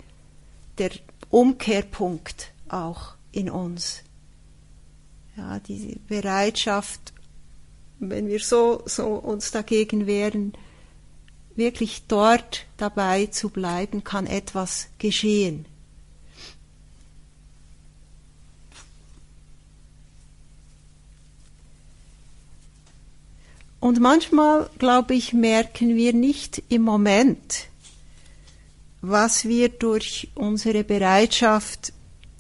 der 0.76 0.90
Umkehrpunkt 1.30 2.52
auch 2.68 3.14
in 3.30 3.48
uns. 3.48 4.02
Ja, 5.36 5.58
diese 5.60 5.96
Bereitschaft, 6.08 7.11
wenn 8.10 8.28
wir 8.28 8.40
so, 8.40 8.82
so 8.86 9.06
uns 9.14 9.50
dagegen 9.50 10.06
wehren, 10.06 10.52
wirklich 11.54 12.02
dort 12.08 12.66
dabei 12.76 13.26
zu 13.26 13.50
bleiben, 13.50 14.04
kann 14.04 14.26
etwas 14.26 14.88
geschehen. 14.98 15.66
Und 23.80 23.98
manchmal, 23.98 24.70
glaube 24.78 25.14
ich, 25.14 25.32
merken 25.32 25.96
wir 25.96 26.12
nicht 26.12 26.62
im 26.68 26.82
Moment, 26.82 27.66
was 29.00 29.44
wir 29.44 29.68
durch 29.70 30.30
unsere 30.36 30.84
Bereitschaft 30.84 31.92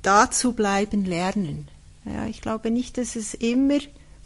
da 0.02 0.30
zu 0.30 0.52
bleiben 0.52 1.04
lernen. 1.04 1.66
Ja, 2.04 2.26
ich 2.26 2.40
glaube 2.42 2.70
nicht, 2.70 2.96
dass 2.96 3.16
es 3.16 3.34
immer 3.34 3.80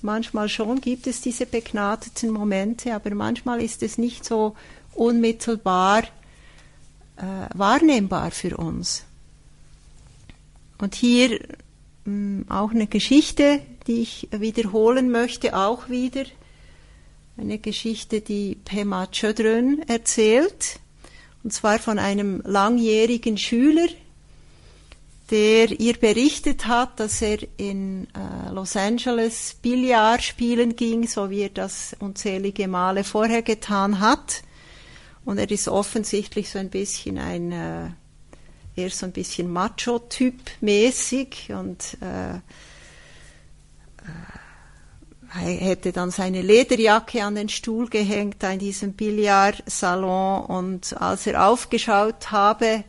Manchmal 0.07 0.49
schon 0.49 0.81
gibt 0.81 1.09
es 1.09 1.21
diese 1.21 1.47
begnadeten 1.47 2.31
Momente, 2.31 2.95
aber 2.95 3.13
manchmal 3.13 3.61
ist 3.61 3.83
es 3.83 3.99
nicht 3.99 4.25
so 4.25 4.55
unmittelbar 4.95 6.05
äh, 7.17 7.49
wahrnehmbar 7.53 8.31
für 8.31 8.57
uns. 8.57 9.03
Und 10.79 10.95
hier 10.95 11.41
mh, 12.05 12.13
mm, 12.13 12.45
auch 12.49 12.71
eine 12.71 12.87
Geschichte, 12.87 13.61
die 13.89 14.03
ich 14.03 14.29
wiederholen 14.31 15.11
möchte, 15.11 15.57
auch 15.57 15.89
wieder. 15.89 16.25
Eine 17.37 17.59
Geschichte, 17.59 18.21
die 18.21 18.55
Pema 18.65 19.09
Chodron 19.09 19.83
erzählt, 19.89 20.79
und 21.43 21.53
zwar 21.53 21.81
von 21.81 21.99
einem 21.99 22.43
langjährigen 22.45 23.39
Schüler, 23.39 23.89
der 25.31 25.81
ihr 25.81 25.95
berichtet 25.95 26.67
hat, 26.67 27.01
dass 27.01 27.21
er 27.21 27.39
in 27.57 28.07
äh, 28.15 28.51
Los 28.51 28.77
Angeles 28.77 29.57
Billard 29.61 30.23
spielen 30.23 30.77
ging, 30.77 31.09
so 31.09 31.31
wie 31.31 31.43
er 31.43 31.49
das 31.49 31.97
unzählige 31.99 32.69
Male 32.69 33.03
vorher 33.03 33.43
getan 33.43 33.99
hat. 33.99 34.43
Und 35.25 35.39
er 35.39 35.51
ist 35.51 35.67
offensichtlich 35.67 36.51
so 36.51 36.61
ein 36.61 36.71
bisschen 36.71 37.19
ein, 37.19 37.51
äh, 37.51 37.89
eher 38.77 38.91
so 38.91 39.07
ein 39.07 39.13
bisschen 39.13 39.51
Macho-Typ 39.51 40.35
mäßig 40.61 41.53
und 41.53 41.97
äh, 42.01 42.39
er 45.35 45.43
hätte 45.43 45.93
dann 45.93 46.13
seine 46.13 46.41
Lederjacke 46.41 47.25
an 47.25 47.35
den 47.35 47.49
Stuhl 47.49 47.89
gehängt 47.89 48.43
in 48.45 48.61
diesem 48.61 48.93
Billardsalon 48.93 50.47
und 50.47 50.97
als 51.01 51.27
er 51.27 51.49
aufgeschaut 51.49 52.31
habe, 52.31 52.85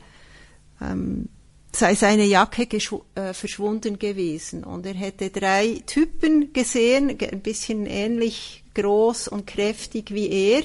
ähm, 0.79 1.29
sei 1.71 1.95
seine 1.95 2.25
Jacke 2.25 2.67
äh, 3.15 3.33
verschwunden 3.33 3.99
gewesen 3.99 4.63
und 4.63 4.85
er 4.85 4.93
hätte 4.93 5.29
drei 5.29 5.81
Typen 5.85 6.53
gesehen, 6.53 7.09
ein 7.09 7.41
bisschen 7.41 7.85
ähnlich 7.85 8.63
groß 8.73 9.27
und 9.27 9.47
kräftig 9.47 10.11
wie 10.11 10.29
er, 10.29 10.63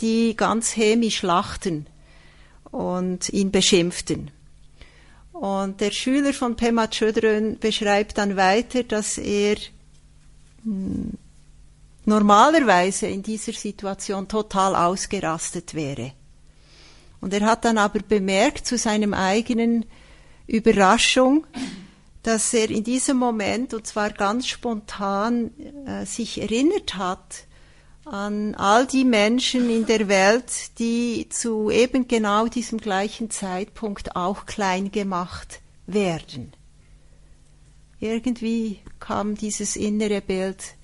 die 0.00 0.36
ganz 0.36 0.76
hämisch 0.76 1.22
lachten 1.22 1.86
und 2.70 3.28
ihn 3.30 3.50
beschimpften. 3.50 4.30
Und 5.32 5.80
der 5.80 5.92
Schüler 5.92 6.32
von 6.32 6.56
Pema 6.56 6.88
Chodron 6.88 7.58
beschreibt 7.58 8.18
dann 8.18 8.36
weiter, 8.36 8.82
dass 8.82 9.18
er 9.18 9.56
hm, 10.64 11.12
normalerweise 12.04 13.06
in 13.06 13.22
dieser 13.22 13.52
Situation 13.52 14.26
total 14.26 14.74
ausgerastet 14.74 15.74
wäre. 15.74 16.12
Und 17.20 17.32
er 17.34 17.46
hat 17.46 17.64
dann 17.64 17.78
aber 17.78 18.00
bemerkt 18.00 18.66
zu 18.66 18.78
seinem 18.78 19.14
eigenen 19.14 19.84
Überraschung, 20.46 21.46
dass 22.22 22.52
er 22.54 22.70
in 22.70 22.84
diesem 22.84 23.16
Moment, 23.16 23.74
und 23.74 23.86
zwar 23.86 24.10
ganz 24.10 24.46
spontan, 24.46 25.50
äh, 25.86 26.04
sich 26.04 26.40
erinnert 26.40 26.96
hat 26.96 27.44
an 28.04 28.54
all 28.54 28.86
die 28.86 29.04
Menschen 29.04 29.68
in 29.70 29.86
der 29.86 30.08
Welt, 30.08 30.78
die 30.78 31.28
zu 31.28 31.70
eben 31.70 32.08
genau 32.08 32.46
diesem 32.46 32.78
gleichen 32.78 33.30
Zeitpunkt 33.30 34.16
auch 34.16 34.46
klein 34.46 34.90
gemacht 34.90 35.60
werden. 35.86 36.52
Irgendwie 38.00 38.78
kam 39.00 39.34
dieses 39.34 39.76
innere 39.76 40.20
Bild 40.20 40.74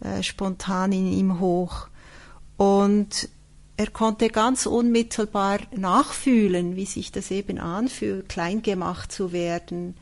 äh, 0.00 0.22
spontan 0.22 0.92
in 0.92 1.10
ihm 1.12 1.40
hoch. 1.40 1.88
Und 2.56 3.28
er 3.76 3.90
konnte 3.90 4.28
ganz 4.28 4.66
unmittelbar 4.66 5.60
nachfühlen, 5.74 6.76
wie 6.76 6.84
sich 6.84 7.10
das 7.10 7.30
eben 7.30 7.58
anfühlt, 7.58 8.28
klein 8.28 8.62
gemacht 8.62 9.10
zu 9.10 9.32
werden, 9.32 9.96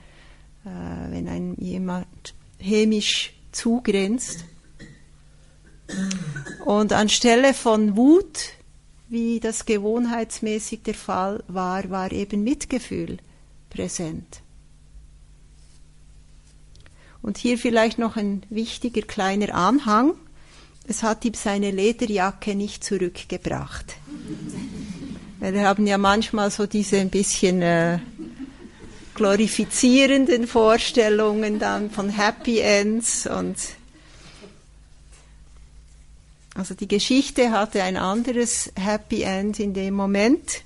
äh, 0.64 1.12
wenn 1.12 1.28
ein 1.28 1.54
jemand 1.58 2.34
hämisch 2.58 3.32
zugrenzt. 3.52 4.44
Und 6.64 6.92
anstelle 6.92 7.54
von 7.54 7.96
Wut, 7.96 8.50
wie 9.08 9.40
das 9.40 9.66
gewohnheitsmäßig 9.66 10.82
der 10.82 10.94
Fall 10.94 11.42
war, 11.48 11.90
war 11.90 12.12
eben 12.12 12.44
Mitgefühl 12.44 13.18
präsent. 13.70 14.42
Und 17.22 17.38
hier 17.38 17.58
vielleicht 17.58 17.98
noch 17.98 18.16
ein 18.16 18.44
wichtiger 18.50 19.02
kleiner 19.02 19.54
Anhang 19.54 20.14
es 20.90 21.04
hat 21.04 21.24
ihm 21.24 21.34
seine 21.34 21.70
Lederjacke 21.70 22.56
nicht 22.56 22.82
zurückgebracht. 22.82 23.94
Wir 25.38 25.62
haben 25.62 25.86
ja 25.86 25.96
manchmal 25.98 26.50
so 26.50 26.66
diese 26.66 26.98
ein 26.98 27.10
bisschen 27.10 27.62
äh, 27.62 28.00
glorifizierenden 29.14 30.48
Vorstellungen 30.48 31.60
dann 31.60 31.92
von 31.92 32.10
Happy 32.10 32.58
Ends 32.58 33.28
und 33.28 33.56
also 36.56 36.74
die 36.74 36.88
Geschichte 36.88 37.52
hatte 37.52 37.84
ein 37.84 37.96
anderes 37.96 38.72
Happy 38.74 39.22
End 39.22 39.60
in 39.60 39.72
dem 39.72 39.94
Moment. 39.94 40.62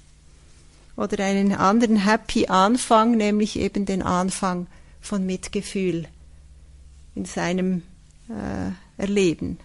oder 0.97 1.25
einen 1.25 1.53
anderen 1.53 1.97
Happy 1.97 2.47
Anfang, 2.47 3.17
nämlich 3.17 3.59
eben 3.59 3.85
den 3.85 4.01
Anfang 4.01 4.69
von 5.01 5.27
Mitgefühl 5.27 6.07
in 7.15 7.25
seinem 7.25 7.83
äh, 8.29 8.71
Erleben. 8.97 9.59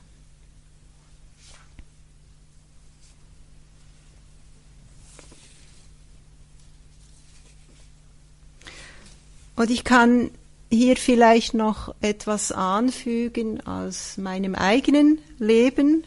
Und 9.60 9.72
ich 9.72 9.84
kann 9.84 10.32
hier 10.72 10.95
vielleicht 10.95 11.53
noch 11.53 11.93
etwas 11.99 12.53
anfügen 12.53 13.60
aus 13.68 14.18
meinem 14.18 14.55
eigenen 14.55 15.20
Leben, 15.38 16.05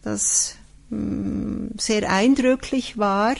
das 0.00 0.56
mm, 0.88 1.76
sehr 1.76 2.10
eindrücklich 2.10 2.96
war. 2.96 3.34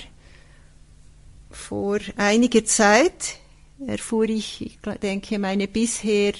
Vor 1.50 2.00
einiger 2.18 2.66
Zeit 2.66 3.38
erfuhr 3.86 4.28
ich, 4.28 4.60
ich 4.60 4.78
denke, 5.00 5.38
meine 5.38 5.68
bisher 5.68 6.34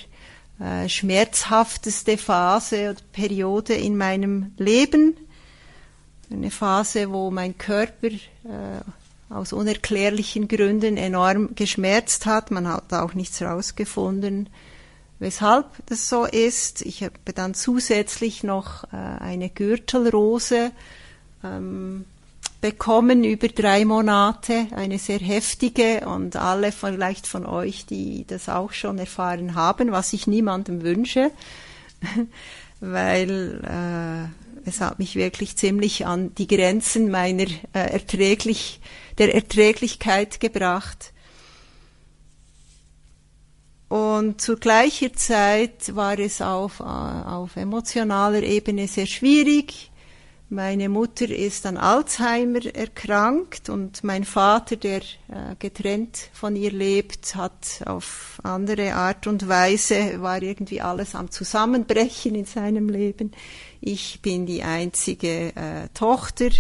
äh, 0.61 0.87
schmerzhafteste 0.87 2.19
Phase 2.19 2.91
oder 2.91 3.01
Periode 3.13 3.73
in 3.73 3.97
meinem 3.97 4.53
Leben. 4.59 5.17
Eine 6.31 6.51
Phase, 6.51 7.11
wo 7.11 7.31
mein 7.31 7.57
Körper 7.57 8.09
äh, 8.09 8.83
aus 9.35 9.53
unerklärlichen 9.53 10.49
Gründen 10.49 10.97
enorm 10.97 11.55
geschmerzt 11.55 12.27
hat. 12.27 12.51
Man 12.51 12.69
hat 12.69 12.93
auch 12.93 13.15
nichts 13.15 13.41
herausgefunden, 13.41 14.49
weshalb 15.19 15.67
das 15.87 16.09
so 16.09 16.25
ist. 16.25 16.83
Ich 16.83 17.03
habe 17.03 17.15
dann 17.35 17.55
zusätzlich 17.55 18.45
noch 18.45 18.85
äh, 18.85 18.97
eine 18.97 19.51
Gürtelrose 19.51 20.71
ähm, 21.43 22.05
bekommen 22.61 23.25
über 23.25 23.49
drei 23.49 23.85
Monate, 23.85 24.69
eine 24.71 24.99
sehr 24.99 25.19
heftige 25.19 26.07
und 26.07 26.37
alle 26.37 26.73
vielleicht 26.73 27.27
von 27.27 27.45
euch, 27.45 27.85
die 27.85 28.25
das 28.27 28.49
auch 28.49 28.73
schon 28.73 28.99
erfahren 28.99 29.55
haben, 29.55 29.93
was 29.93 30.15
ich 30.15 30.27
niemandem 30.27 30.83
wünsche, 30.83 31.31
weil 32.81 33.61
äh, 33.65 34.69
es 34.69 34.81
hat 34.81 34.99
mich 34.99 35.15
wirklich 35.15 35.57
ziemlich 35.57 36.07
an 36.07 36.35
die 36.37 36.47
Grenzen 36.47 37.11
meiner 37.11 37.45
äh, 37.75 37.93
erträglich 37.93 38.81
der 39.19 39.35
Erträglichkeit 39.35 40.41
gebracht. 40.41 41.13
Und 43.89 44.41
zu 44.41 44.57
gleicher 44.57 45.13
Zeit 45.13 45.95
war 45.95 46.19
es 46.19 46.41
auf, 46.41 46.81
äh, 46.81 46.83
auf 46.83 47.57
emotionaler 47.57 48.43
Ebene 48.43 48.89
sehr 48.89 49.07
schwierig. 49.07 49.91
Meine 50.51 50.89
Mutter 50.89 51.29
ist 51.31 51.65
an 51.65 51.77
Alzheimer 51.77 52.65
erkrankt 52.75 53.71
und 53.71 54.05
mein 54.05 54.25
Vater, 54.25 54.77
der 54.77 55.01
äh, 55.01 55.57
getrennt 55.59 56.29
von 56.33 56.55
ihr 56.55 56.71
lebt, 56.71 57.35
hat 57.35 57.83
auf 57.87 58.41
andere 58.43 58.95
Art 58.95 59.27
und 59.27 59.49
Weise, 59.49 60.21
war 60.21 60.43
irgendwie 60.43 60.81
alles 60.81 61.15
am 61.15 61.31
Zusammenbrechen 61.31 62.35
in 62.35 62.45
seinem 62.45 62.89
Leben. 62.89 63.33
Ich 63.81 64.21
bin 64.23 64.45
die 64.45 64.63
einzige 64.63 65.57
äh, 65.57 65.89
Tochter 65.95 66.51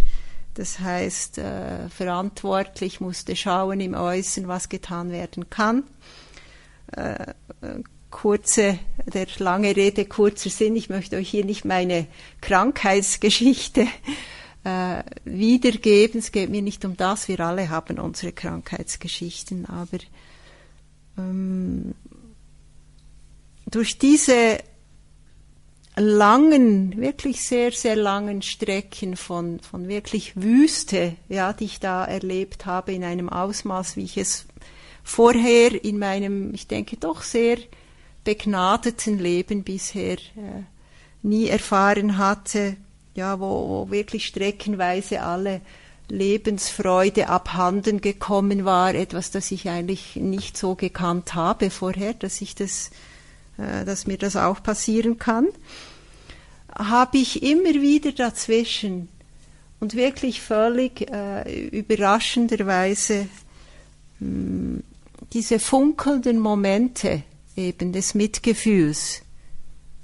das 0.55 0.79
heißt, 0.79 1.39
äh, 1.39 1.89
verantwortlich 1.89 3.01
musste 3.01 3.35
schauen 3.37 3.81
im 3.81 3.95
Äußeren, 3.95 4.49
was 4.49 4.69
getan 4.69 5.11
werden 5.11 5.51
kann. 5.51 5.85
Äh, 6.97 7.33
äh, 7.61 7.83
kurze, 8.11 8.79
der 9.13 9.27
lange 9.39 9.75
Rede, 9.75 10.05
kurzer 10.05 10.51
Sinn. 10.51 10.77
Ich 10.77 10.89
möchte 10.89 11.17
euch 11.17 11.29
hier 11.29 11.45
nicht 11.45 11.65
meine 11.65 12.07
Krankheitsgeschichte 12.41 13.89
äh, 14.63 15.03
wiedergeben. 15.25 16.21
Es 16.21 16.31
geht 16.31 16.51
mir 16.51 16.63
nicht 16.63 16.85
um 16.85 16.97
das. 16.97 17.27
Wir 17.27 17.41
alle 17.41 17.71
haben 17.71 17.99
unsere 17.99 18.31
Krankheitsgeschichten. 18.31 19.67
Aber 19.67 19.99
ähm, 21.19 21.95
durch 23.67 23.99
diese 23.99 24.59
langen, 25.97 27.01
wirklich 27.01 27.42
sehr, 27.42 27.72
sehr 27.72 27.97
langen 27.97 28.42
Strecken 28.42 29.16
von, 29.16 29.61
von 29.61 29.88
wirklich 29.88 30.34
Wüste, 30.36 31.14
ja, 31.28 31.53
die 31.53 31.64
ich 31.64 31.80
da 31.80 32.05
erlebt 32.05 32.66
habe 32.66 32.92
in 32.92 33.05
einem 33.05 33.28
Ausmaß, 33.28 33.97
wie 33.97 34.05
ich 34.05 34.16
es 34.16 34.47
vorher 35.03 35.84
in 35.84 35.99
meinem, 35.99 36.53
ich 36.55 36.66
denke 36.66 36.97
doch 36.97 37.22
sehr 37.22 37.59
begnadeten 38.24 39.18
Leben 39.18 39.62
bisher 39.62 40.16
äh, 40.16 40.64
nie 41.22 41.47
erfahren 41.47 42.18
hatte, 42.18 42.76
ja, 43.14 43.38
wo, 43.38 43.68
wo 43.68 43.90
wirklich 43.90 44.26
streckenweise 44.26 45.22
alle 45.22 45.61
Lebensfreude 46.09 47.28
abhanden 47.28 48.01
gekommen 48.01 48.64
war, 48.64 48.95
etwas, 48.95 49.30
das 49.30 49.51
ich 49.51 49.68
eigentlich 49.68 50.16
nicht 50.16 50.57
so 50.57 50.74
gekannt 50.74 51.34
habe 51.34 51.70
vorher, 51.70 52.14
dass 52.14 52.40
ich 52.40 52.55
das 52.55 52.90
dass 53.57 54.07
mir 54.07 54.19
das 54.19 54.37
auch 54.37 54.63
passieren 54.63 55.19
kann, 55.19 55.49
habe 56.77 57.19
ich 57.19 57.43
immer 57.43 57.75
wieder 57.75 58.13
dazwischen 58.13 59.09
und 59.81 59.95
wirklich 59.95 60.41
völlig 60.41 61.11
äh, 61.11 61.69
überraschenderweise 61.69 63.29
mh, 64.19 64.27
hm, 64.27 64.83
diese 65.33 65.59
funkelnden 65.59 66.39
Momente 66.39 67.23
eben 67.57 67.93
des 67.93 68.15
Mitgefühls 68.15 69.23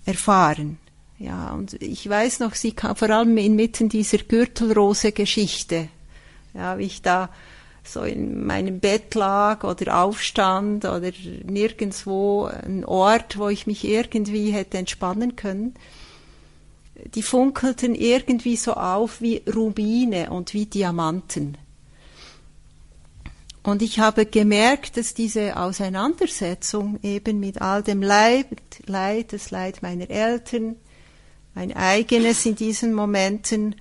erfahren. 0.05 0.79
Ja, 1.19 1.53
und 1.53 1.75
ich 1.83 2.09
weiß 2.09 2.41
noch, 2.41 2.55
sie 2.55 2.73
kam 2.73 2.97
vor 2.97 3.11
allem 3.11 3.37
inmitten 3.37 3.89
dieser 3.89 4.19
Gürtelrose-Geschichte, 4.19 5.89
ja, 6.55 6.79
wie 6.79 6.85
ich 6.85 7.03
da 7.03 7.29
so 7.93 8.03
in 8.03 8.47
meinem 8.47 8.81
Bett 8.81 9.15
lag 9.15 9.65
oder 9.65 10.03
aufstand 10.03 10.85
oder 10.85 11.11
nirgendwo 11.45 12.45
ein 12.45 12.85
Ort, 12.85 13.39
wo 13.39 13.49
ich 13.49 13.67
mich 13.67 13.85
irgendwie 13.85 14.51
hätte 14.51 14.79
entspannen 14.79 15.37
können. 15.37 15.75
Die 17.15 17.23
funkelten 17.23 17.95
irgendwie 17.95 18.57
so 18.57 18.75
auf 18.75 19.21
wie 19.21 19.43
Rubine 19.53 20.31
und 20.31 20.55
wie 20.55 20.67
Diamanten. 20.67 21.57
Und 23.63 23.83
ich 23.83 23.99
habe 23.99 24.25
gemerkt, 24.25 24.97
dass 24.97 25.13
diese 25.15 25.57
Auseinandersetzung 25.57 26.99
eben 27.03 27.41
mit 27.41 27.61
all 27.61 27.83
dem 27.83 28.03
Leid, 28.03 28.47
Leid, 28.87 29.33
das 29.33 29.51
Leid 29.51 29.83
meiner 29.83 30.09
Eltern, 30.09 30.77
mein 31.55 31.77
eigenes 31.77 32.47
in 32.47 32.55
diesen 32.55 32.95
Momenten, 32.95 33.77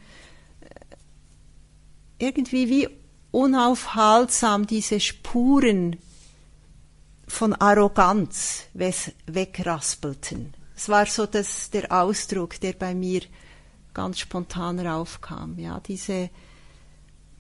irgendwie 2.18 2.70
wie 2.70 2.90
unaufhaltsam 3.32 4.68
diese 4.68 5.00
Spuren 5.00 5.98
von 7.28 7.54
Arroganz 7.54 8.64
wegraspelten. 8.74 10.54
Es 10.76 10.90
war 10.90 11.06
so 11.06 11.26
das, 11.26 11.70
der 11.70 11.92
Ausdruck, 11.92 12.60
der 12.60 12.74
bei 12.74 12.96
mir 12.96 13.22
ganz 13.94 14.20
spontan 14.20 14.80
raufkam. 14.80 15.60
Ja, 15.60 15.80
diese, 15.80 16.30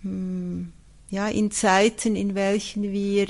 hm, 0.02 0.74
ja, 1.10 1.28
in 1.28 1.50
Zeiten, 1.52 2.16
in 2.16 2.36
welchen 2.36 2.84
wir 2.92 3.28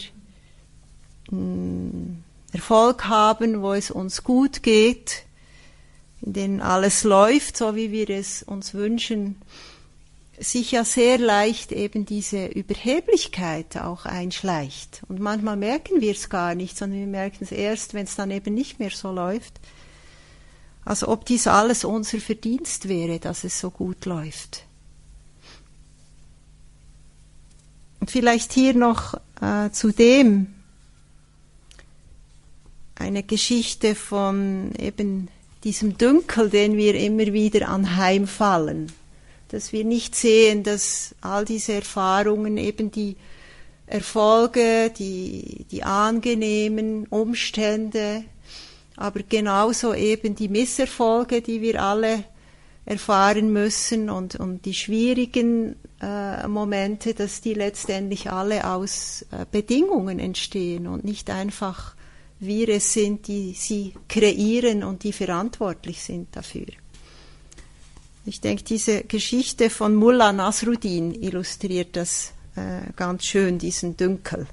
hm, 1.30 2.24
Erfolg 2.52 3.06
haben, 3.06 3.62
wo 3.62 3.74
es 3.74 3.92
uns 3.92 4.24
gut 4.24 4.64
geht, 4.64 5.26
in 6.22 6.34
denen 6.34 6.62
alles 6.62 7.04
läuft, 7.04 7.56
so 7.56 7.76
wie 7.76 7.92
wir 7.92 8.10
es 8.10 8.44
uns 8.44 8.74
wünschen, 8.74 9.42
sich 10.40 10.72
ja 10.72 10.86
sehr 10.86 11.18
leicht 11.18 11.72
eben 11.72 12.06
diese 12.06 12.48
Überheblichkeit 12.48 13.78
auch 13.78 14.06
einschleicht. 14.06 15.02
Und 15.08 15.20
manchmal 15.20 15.58
merken 15.58 16.02
wir 16.02 16.12
es 16.12 16.30
gar 16.30 16.56
nicht, 16.56 16.78
sondern 16.78 17.00
wir 17.00 17.08
merken 17.08 17.44
es 17.44 17.52
erst, 17.52 17.94
wenn 17.94 18.06
es 18.06 18.16
dann 18.16 18.32
eben 18.32 18.54
nicht 18.54 18.80
mehr 18.80 18.90
so 18.90 19.12
läuft. 19.12 19.60
Als 20.86 21.04
ob 21.04 21.26
dies 21.26 21.48
alles 21.48 21.84
unser 21.84 22.20
Verdienst 22.20 22.88
wäre, 22.88 23.20
dass 23.20 23.44
es 23.44 23.60
so 23.60 23.70
gut 23.70 24.06
läuft. 24.06 24.64
Und 28.00 28.10
vielleicht 28.10 28.54
hier 28.54 28.74
noch 28.74 29.16
äh, 29.42 29.70
zu 29.72 29.92
dem 29.92 30.48
eine 32.96 33.24
Geschichte 33.24 33.96
von 33.96 34.74
eben 34.78 35.28
diesem 35.64 35.98
Dünkel, 35.98 36.50
den 36.50 36.78
wir 36.78 36.96
immer 36.96 37.34
wieder 37.34 37.68
anheimfallen 37.68 38.92
dass 39.50 39.74
wir 39.74 39.84
nicht 39.84 40.16
sehen, 40.16 40.64
dass 40.64 41.16
all 41.22 41.46
diese 41.46 41.74
Erfahrungen 41.74 42.58
eben 42.58 42.92
die 42.92 43.18
Erfolge, 43.86 44.92
die, 44.98 45.66
die 45.72 45.84
angenehmen 45.84 47.08
Umstände, 47.08 48.24
aber 48.96 49.22
genauso 49.28 49.94
eben 49.94 50.36
die 50.36 50.50
Misserfolge, 50.50 51.42
die 51.42 51.62
wir 51.62 51.82
alle 51.82 52.24
erfahren 52.86 53.52
müssen 53.54 54.10
und, 54.10 54.36
und 54.36 54.66
die 54.66 54.74
schwierigen 54.74 55.76
äh, 56.02 56.48
Momente, 56.48 57.14
dass 57.14 57.42
die 57.42 57.54
letztendlich 57.54 58.32
alle 58.32 58.70
aus 58.70 59.26
äh, 59.32 59.46
Bedingungen 59.52 60.20
entstehen 60.20 60.88
und 60.88 61.04
nicht 61.04 61.30
einfach 61.30 61.96
wir 62.40 62.70
es 62.70 62.94
sind, 62.94 63.28
die 63.28 63.54
sie 63.54 63.94
kreieren 64.08 64.84
und 64.84 65.04
die 65.04 65.14
verantwortlich 65.14 66.02
sind 66.02 66.36
dafür. 66.36 66.68
Ich 68.30 68.42
denke, 68.42 68.64
diese 68.64 69.06
Geschichte 69.06 69.72
von 69.72 69.96
Mullah 69.96 70.32
Nasruddin 70.32 71.16
illustriert 71.16 71.96
das 71.96 72.34
äh, 72.56 72.94
ganz 72.96 73.26
schön, 73.26 73.58
diesen 73.58 73.98
Dünkel. 73.98 74.46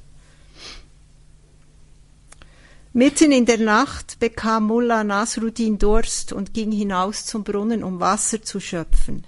Mitten 2.95 3.33
in 3.33 3.45
der 3.45 3.59
Nacht 3.59 4.19
bekam 4.19 4.65
Mullah 4.65 5.05
Nasruddin 5.05 5.77
Durst 5.77 6.33
und 6.33 6.55
ging 6.55 6.73
hinaus 6.73 7.27
zum 7.27 7.45
Brunnen, 7.45 7.85
um 7.85 8.01
Wasser 8.01 8.41
zu 8.41 8.61
schöpfen. 8.61 9.27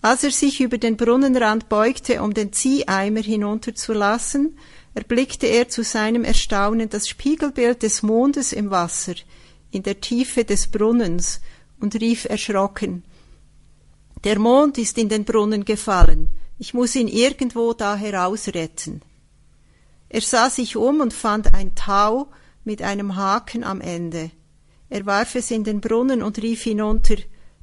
Als 0.00 0.24
er 0.24 0.30
sich 0.30 0.62
über 0.62 0.78
den 0.78 0.96
Brunnenrand 0.96 1.68
beugte, 1.68 2.22
um 2.22 2.32
den 2.32 2.54
Zieheimer 2.54 3.20
hinunterzulassen, 3.20 4.56
erblickte 4.94 5.48
er 5.48 5.68
zu 5.68 5.84
seinem 5.84 6.24
Erstaunen 6.24 6.88
das 6.88 7.08
Spiegelbild 7.08 7.82
des 7.82 8.02
Mondes 8.02 8.54
im 8.54 8.70
Wasser, 8.70 9.16
in 9.70 9.82
der 9.82 10.00
Tiefe 10.00 10.44
des 10.44 10.68
Brunnens, 10.68 11.42
und 11.82 11.94
rief 11.96 12.24
erschrocken 12.24 13.04
Der 14.24 14.38
Mond 14.38 14.78
ist 14.78 14.96
in 14.96 15.08
den 15.08 15.24
Brunnen 15.24 15.64
gefallen, 15.64 16.28
ich 16.58 16.74
muss 16.74 16.94
ihn 16.94 17.08
irgendwo 17.08 17.72
da 17.72 17.96
herausretten. 17.96 19.02
Er 20.08 20.20
sah 20.20 20.48
sich 20.48 20.76
um 20.76 21.00
und 21.00 21.12
fand 21.12 21.52
ein 21.54 21.74
Tau 21.74 22.28
mit 22.64 22.82
einem 22.82 23.16
Haken 23.16 23.64
am 23.64 23.80
Ende. 23.80 24.30
Er 24.88 25.06
warf 25.06 25.34
es 25.34 25.50
in 25.50 25.64
den 25.64 25.80
Brunnen 25.80 26.22
und 26.22 26.38
rief 26.38 26.62
hinunter 26.62 27.16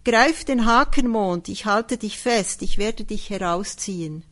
Greif 0.04 0.44
den 0.44 0.66
Haken, 0.66 1.08
Mond, 1.08 1.48
ich 1.48 1.66
halte 1.66 1.98
dich 1.98 2.18
fest, 2.18 2.62
ich 2.62 2.78
werde 2.78 3.04
dich 3.04 3.30
herausziehen. 3.30 4.24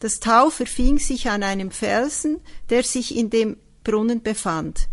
Das 0.00 0.20
Tau 0.20 0.50
verfing 0.50 0.98
sich 0.98 1.30
an 1.30 1.42
einem 1.42 1.70
Felsen, 1.70 2.40
der 2.68 2.82
sich 2.82 3.16
in 3.16 3.30
dem 3.30 3.56
Brunnen 3.84 4.22
befand. 4.22 4.88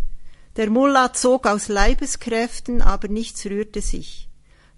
Der 0.55 0.69
Mullah 0.69 1.13
zog 1.13 1.47
aus 1.47 1.67
Leibeskräften, 1.67 2.81
aber 2.81 3.07
nichts 3.07 3.45
rührte 3.45 3.81
sich. 3.81 4.29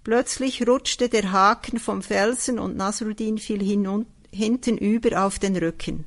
Plötzlich 0.04 0.66
rutschte 0.66 1.08
der 1.08 1.32
Haken 1.32 1.78
vom 1.78 2.02
Felsen 2.02 2.58
und 2.58 2.76
Nasruddin 2.76 3.38
fiel 3.38 3.62
hinten 4.30 4.78
über 4.78 5.26
auf 5.26 5.38
den 5.38 5.56
Rücken. 5.56 6.06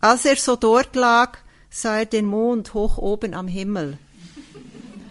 Als 0.00 0.24
er 0.24 0.36
so 0.36 0.54
dort 0.54 0.94
lag, 0.94 1.38
sah 1.70 1.98
er 1.98 2.06
den 2.06 2.26
Mond 2.26 2.74
hoch 2.74 2.98
oben 2.98 3.34
am 3.34 3.48
Himmel. 3.48 3.98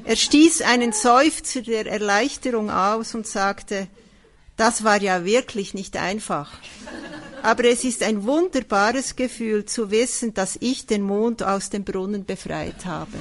Er 0.05 0.15
stieß 0.15 0.61
einen 0.61 0.93
Seufzer 0.93 1.61
der 1.61 1.87
Erleichterung 1.87 2.69
aus 2.69 3.15
und 3.15 3.27
sagte, 3.27 3.87
das 4.55 4.83
war 4.83 5.01
ja 5.01 5.25
wirklich 5.25 5.73
nicht 5.73 5.97
einfach. 5.97 6.51
Aber 7.45 7.65
es 7.65 7.83
ist 7.83 8.01
ein 8.01 8.23
wunderbares 8.23 9.15
Gefühl 9.15 9.65
zu 9.65 9.91
wissen, 9.91 10.33
dass 10.33 10.57
ich 10.61 10.87
den 10.87 11.03
Mond 11.03 11.43
aus 11.43 11.69
dem 11.69 11.83
Brunnen 11.83 12.25
befreit 12.25 12.87
habe. 12.87 13.11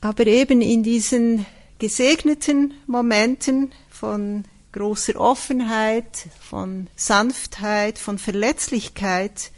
Aber 0.00 0.26
eben 0.26 0.62
in 0.62 0.82
diesen 0.82 1.46
gesegneten 1.78 2.74
Momenten 2.88 3.70
von 3.88 4.46
großer 4.72 5.14
Offenheit, 5.14 6.26
von 6.40 6.88
Sanftheit, 6.96 8.00
von 8.00 8.18
Verletzlichkeit, 8.18 9.52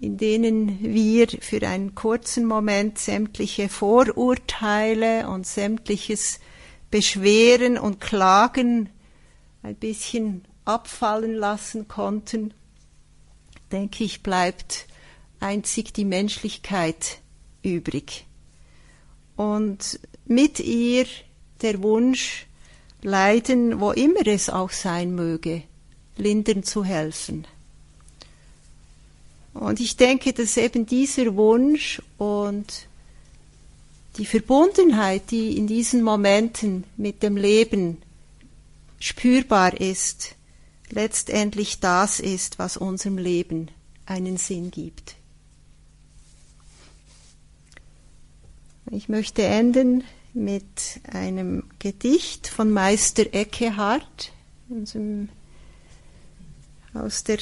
in 0.00 0.16
denen 0.16 0.80
wir 0.80 1.28
für 1.28 1.66
einen 1.66 1.94
kurzen 1.94 2.44
Moment 2.44 2.98
sämtliche 2.98 3.68
Vorurteile 3.68 5.28
und 5.28 5.46
sämtliches 5.46 6.38
Beschweren 6.90 7.76
und 7.78 8.00
Klagen 8.00 8.90
ein 9.62 9.74
bisschen 9.74 10.44
abfallen 10.64 11.34
lassen 11.34 11.88
konnten, 11.88 12.54
denke 13.72 14.04
ich, 14.04 14.22
bleibt 14.22 14.86
einzig 15.40 15.92
die 15.92 16.04
Menschlichkeit 16.04 17.18
übrig. 17.62 18.26
Und 19.36 20.00
mit 20.26 20.60
ihr 20.60 21.06
der 21.62 21.82
Wunsch, 21.82 22.46
Leiden, 23.02 23.80
wo 23.80 23.92
immer 23.92 24.26
es 24.26 24.50
auch 24.50 24.70
sein 24.70 25.14
möge, 25.14 25.62
lindern 26.16 26.62
zu 26.62 26.84
helfen. 26.84 27.46
Und 29.58 29.80
ich 29.80 29.96
denke, 29.96 30.32
dass 30.32 30.56
eben 30.56 30.86
dieser 30.86 31.34
Wunsch 31.34 32.00
und 32.16 32.86
die 34.16 34.24
Verbundenheit, 34.24 35.32
die 35.32 35.56
in 35.56 35.66
diesen 35.66 36.02
Momenten 36.02 36.84
mit 36.96 37.24
dem 37.24 37.36
Leben 37.36 37.98
spürbar 39.00 39.80
ist, 39.80 40.36
letztendlich 40.90 41.80
das 41.80 42.20
ist, 42.20 42.60
was 42.60 42.76
unserem 42.76 43.18
Leben 43.18 43.68
einen 44.06 44.36
Sinn 44.36 44.70
gibt. 44.70 45.16
Ich 48.92 49.08
möchte 49.08 49.42
enden 49.42 50.04
mit 50.34 51.00
einem 51.10 51.64
Gedicht 51.80 52.46
von 52.46 52.70
Meister 52.70 53.34
Eckehart 53.34 54.32
aus 56.94 57.24
der 57.24 57.38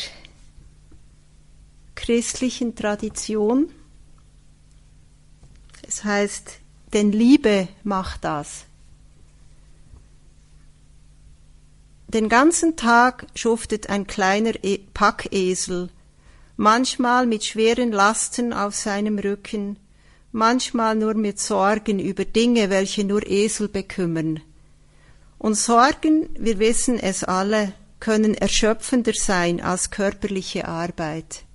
christlichen 2.07 2.77
Tradition. 2.77 3.69
Es 5.89 6.05
heißt, 6.05 6.61
denn 6.93 7.11
Liebe 7.11 7.67
macht 7.83 8.23
das. 8.23 8.67
Den 12.07 12.29
ganzen 12.29 12.77
Tag 12.77 13.27
schuftet 13.35 13.91
ein 13.91 14.07
kleiner 14.07 14.53
e 14.63 14.79
Packesel, 14.95 15.89
manchmal 16.57 17.27
mit 17.27 17.45
schweren 17.45 17.91
Lasten 17.91 18.53
auf 18.53 18.77
seinem 18.77 19.19
Rücken, 19.19 19.77
manchmal 20.31 20.95
nur 20.95 21.15
mit 21.15 21.41
Sorgen 21.41 21.99
über 21.99 22.25
Dinge, 22.25 22.71
welche 22.71 23.03
nur 23.03 23.27
Esel 23.27 23.67
bekümmern. 23.67 24.41
Und 25.39 25.57
Sorgen, 25.57 26.29
wir 26.39 26.61
wissen 26.61 27.01
es 27.01 27.25
alle, 27.25 27.73
können 27.99 28.35
erschöpfender 28.35 29.13
sein 29.13 29.61
als 29.61 29.91
körperliche 29.91 30.69
Arbeit. 30.69 31.47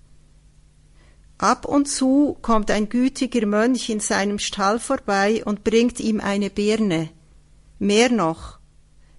Ab 1.42 1.66
und 1.66 1.88
zu 1.88 2.38
kommt 2.44 2.70
ein 2.70 2.88
gütiger 2.88 3.48
Mönch 3.48 3.90
in 3.90 4.00
seinem 4.00 4.38
Stall 4.38 4.80
vorbei 4.80 5.44
und 5.44 5.64
bringt 5.64 6.00
ihm 6.00 6.20
eine 6.22 6.52
Birne. 6.52 7.10
Mehr 7.80 8.12
noch, 8.12 8.60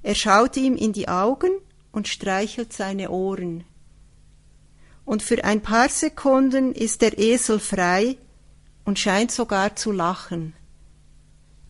er 0.04 0.14
schaut 0.14 0.56
ihm 0.56 0.76
in 0.76 0.92
die 0.92 1.08
Augen 1.08 1.50
und 1.90 2.06
streichelt 2.06 2.72
seine 2.72 3.10
Ohren. 3.10 3.64
Und 5.04 5.24
für 5.24 5.42
ein 5.42 5.62
paar 5.62 5.88
Sekunden 5.88 6.72
ist 6.72 7.02
der 7.02 7.18
Esel 7.18 7.58
frei 7.58 8.16
und 8.84 9.00
scheint 9.00 9.32
sogar 9.32 9.74
zu 9.74 9.90
lachen. 9.90 10.54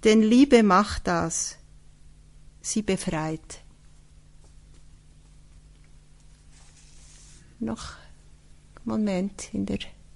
Denn 0.05 0.21
Liebe 0.21 0.63
macht 0.63 1.07
das. 1.07 1.57
Sie 2.61 2.83
befreit. 2.83 3.63
Noch 7.59 7.95
Moment 8.85 9.55
in 9.55 9.65
der 9.65 9.79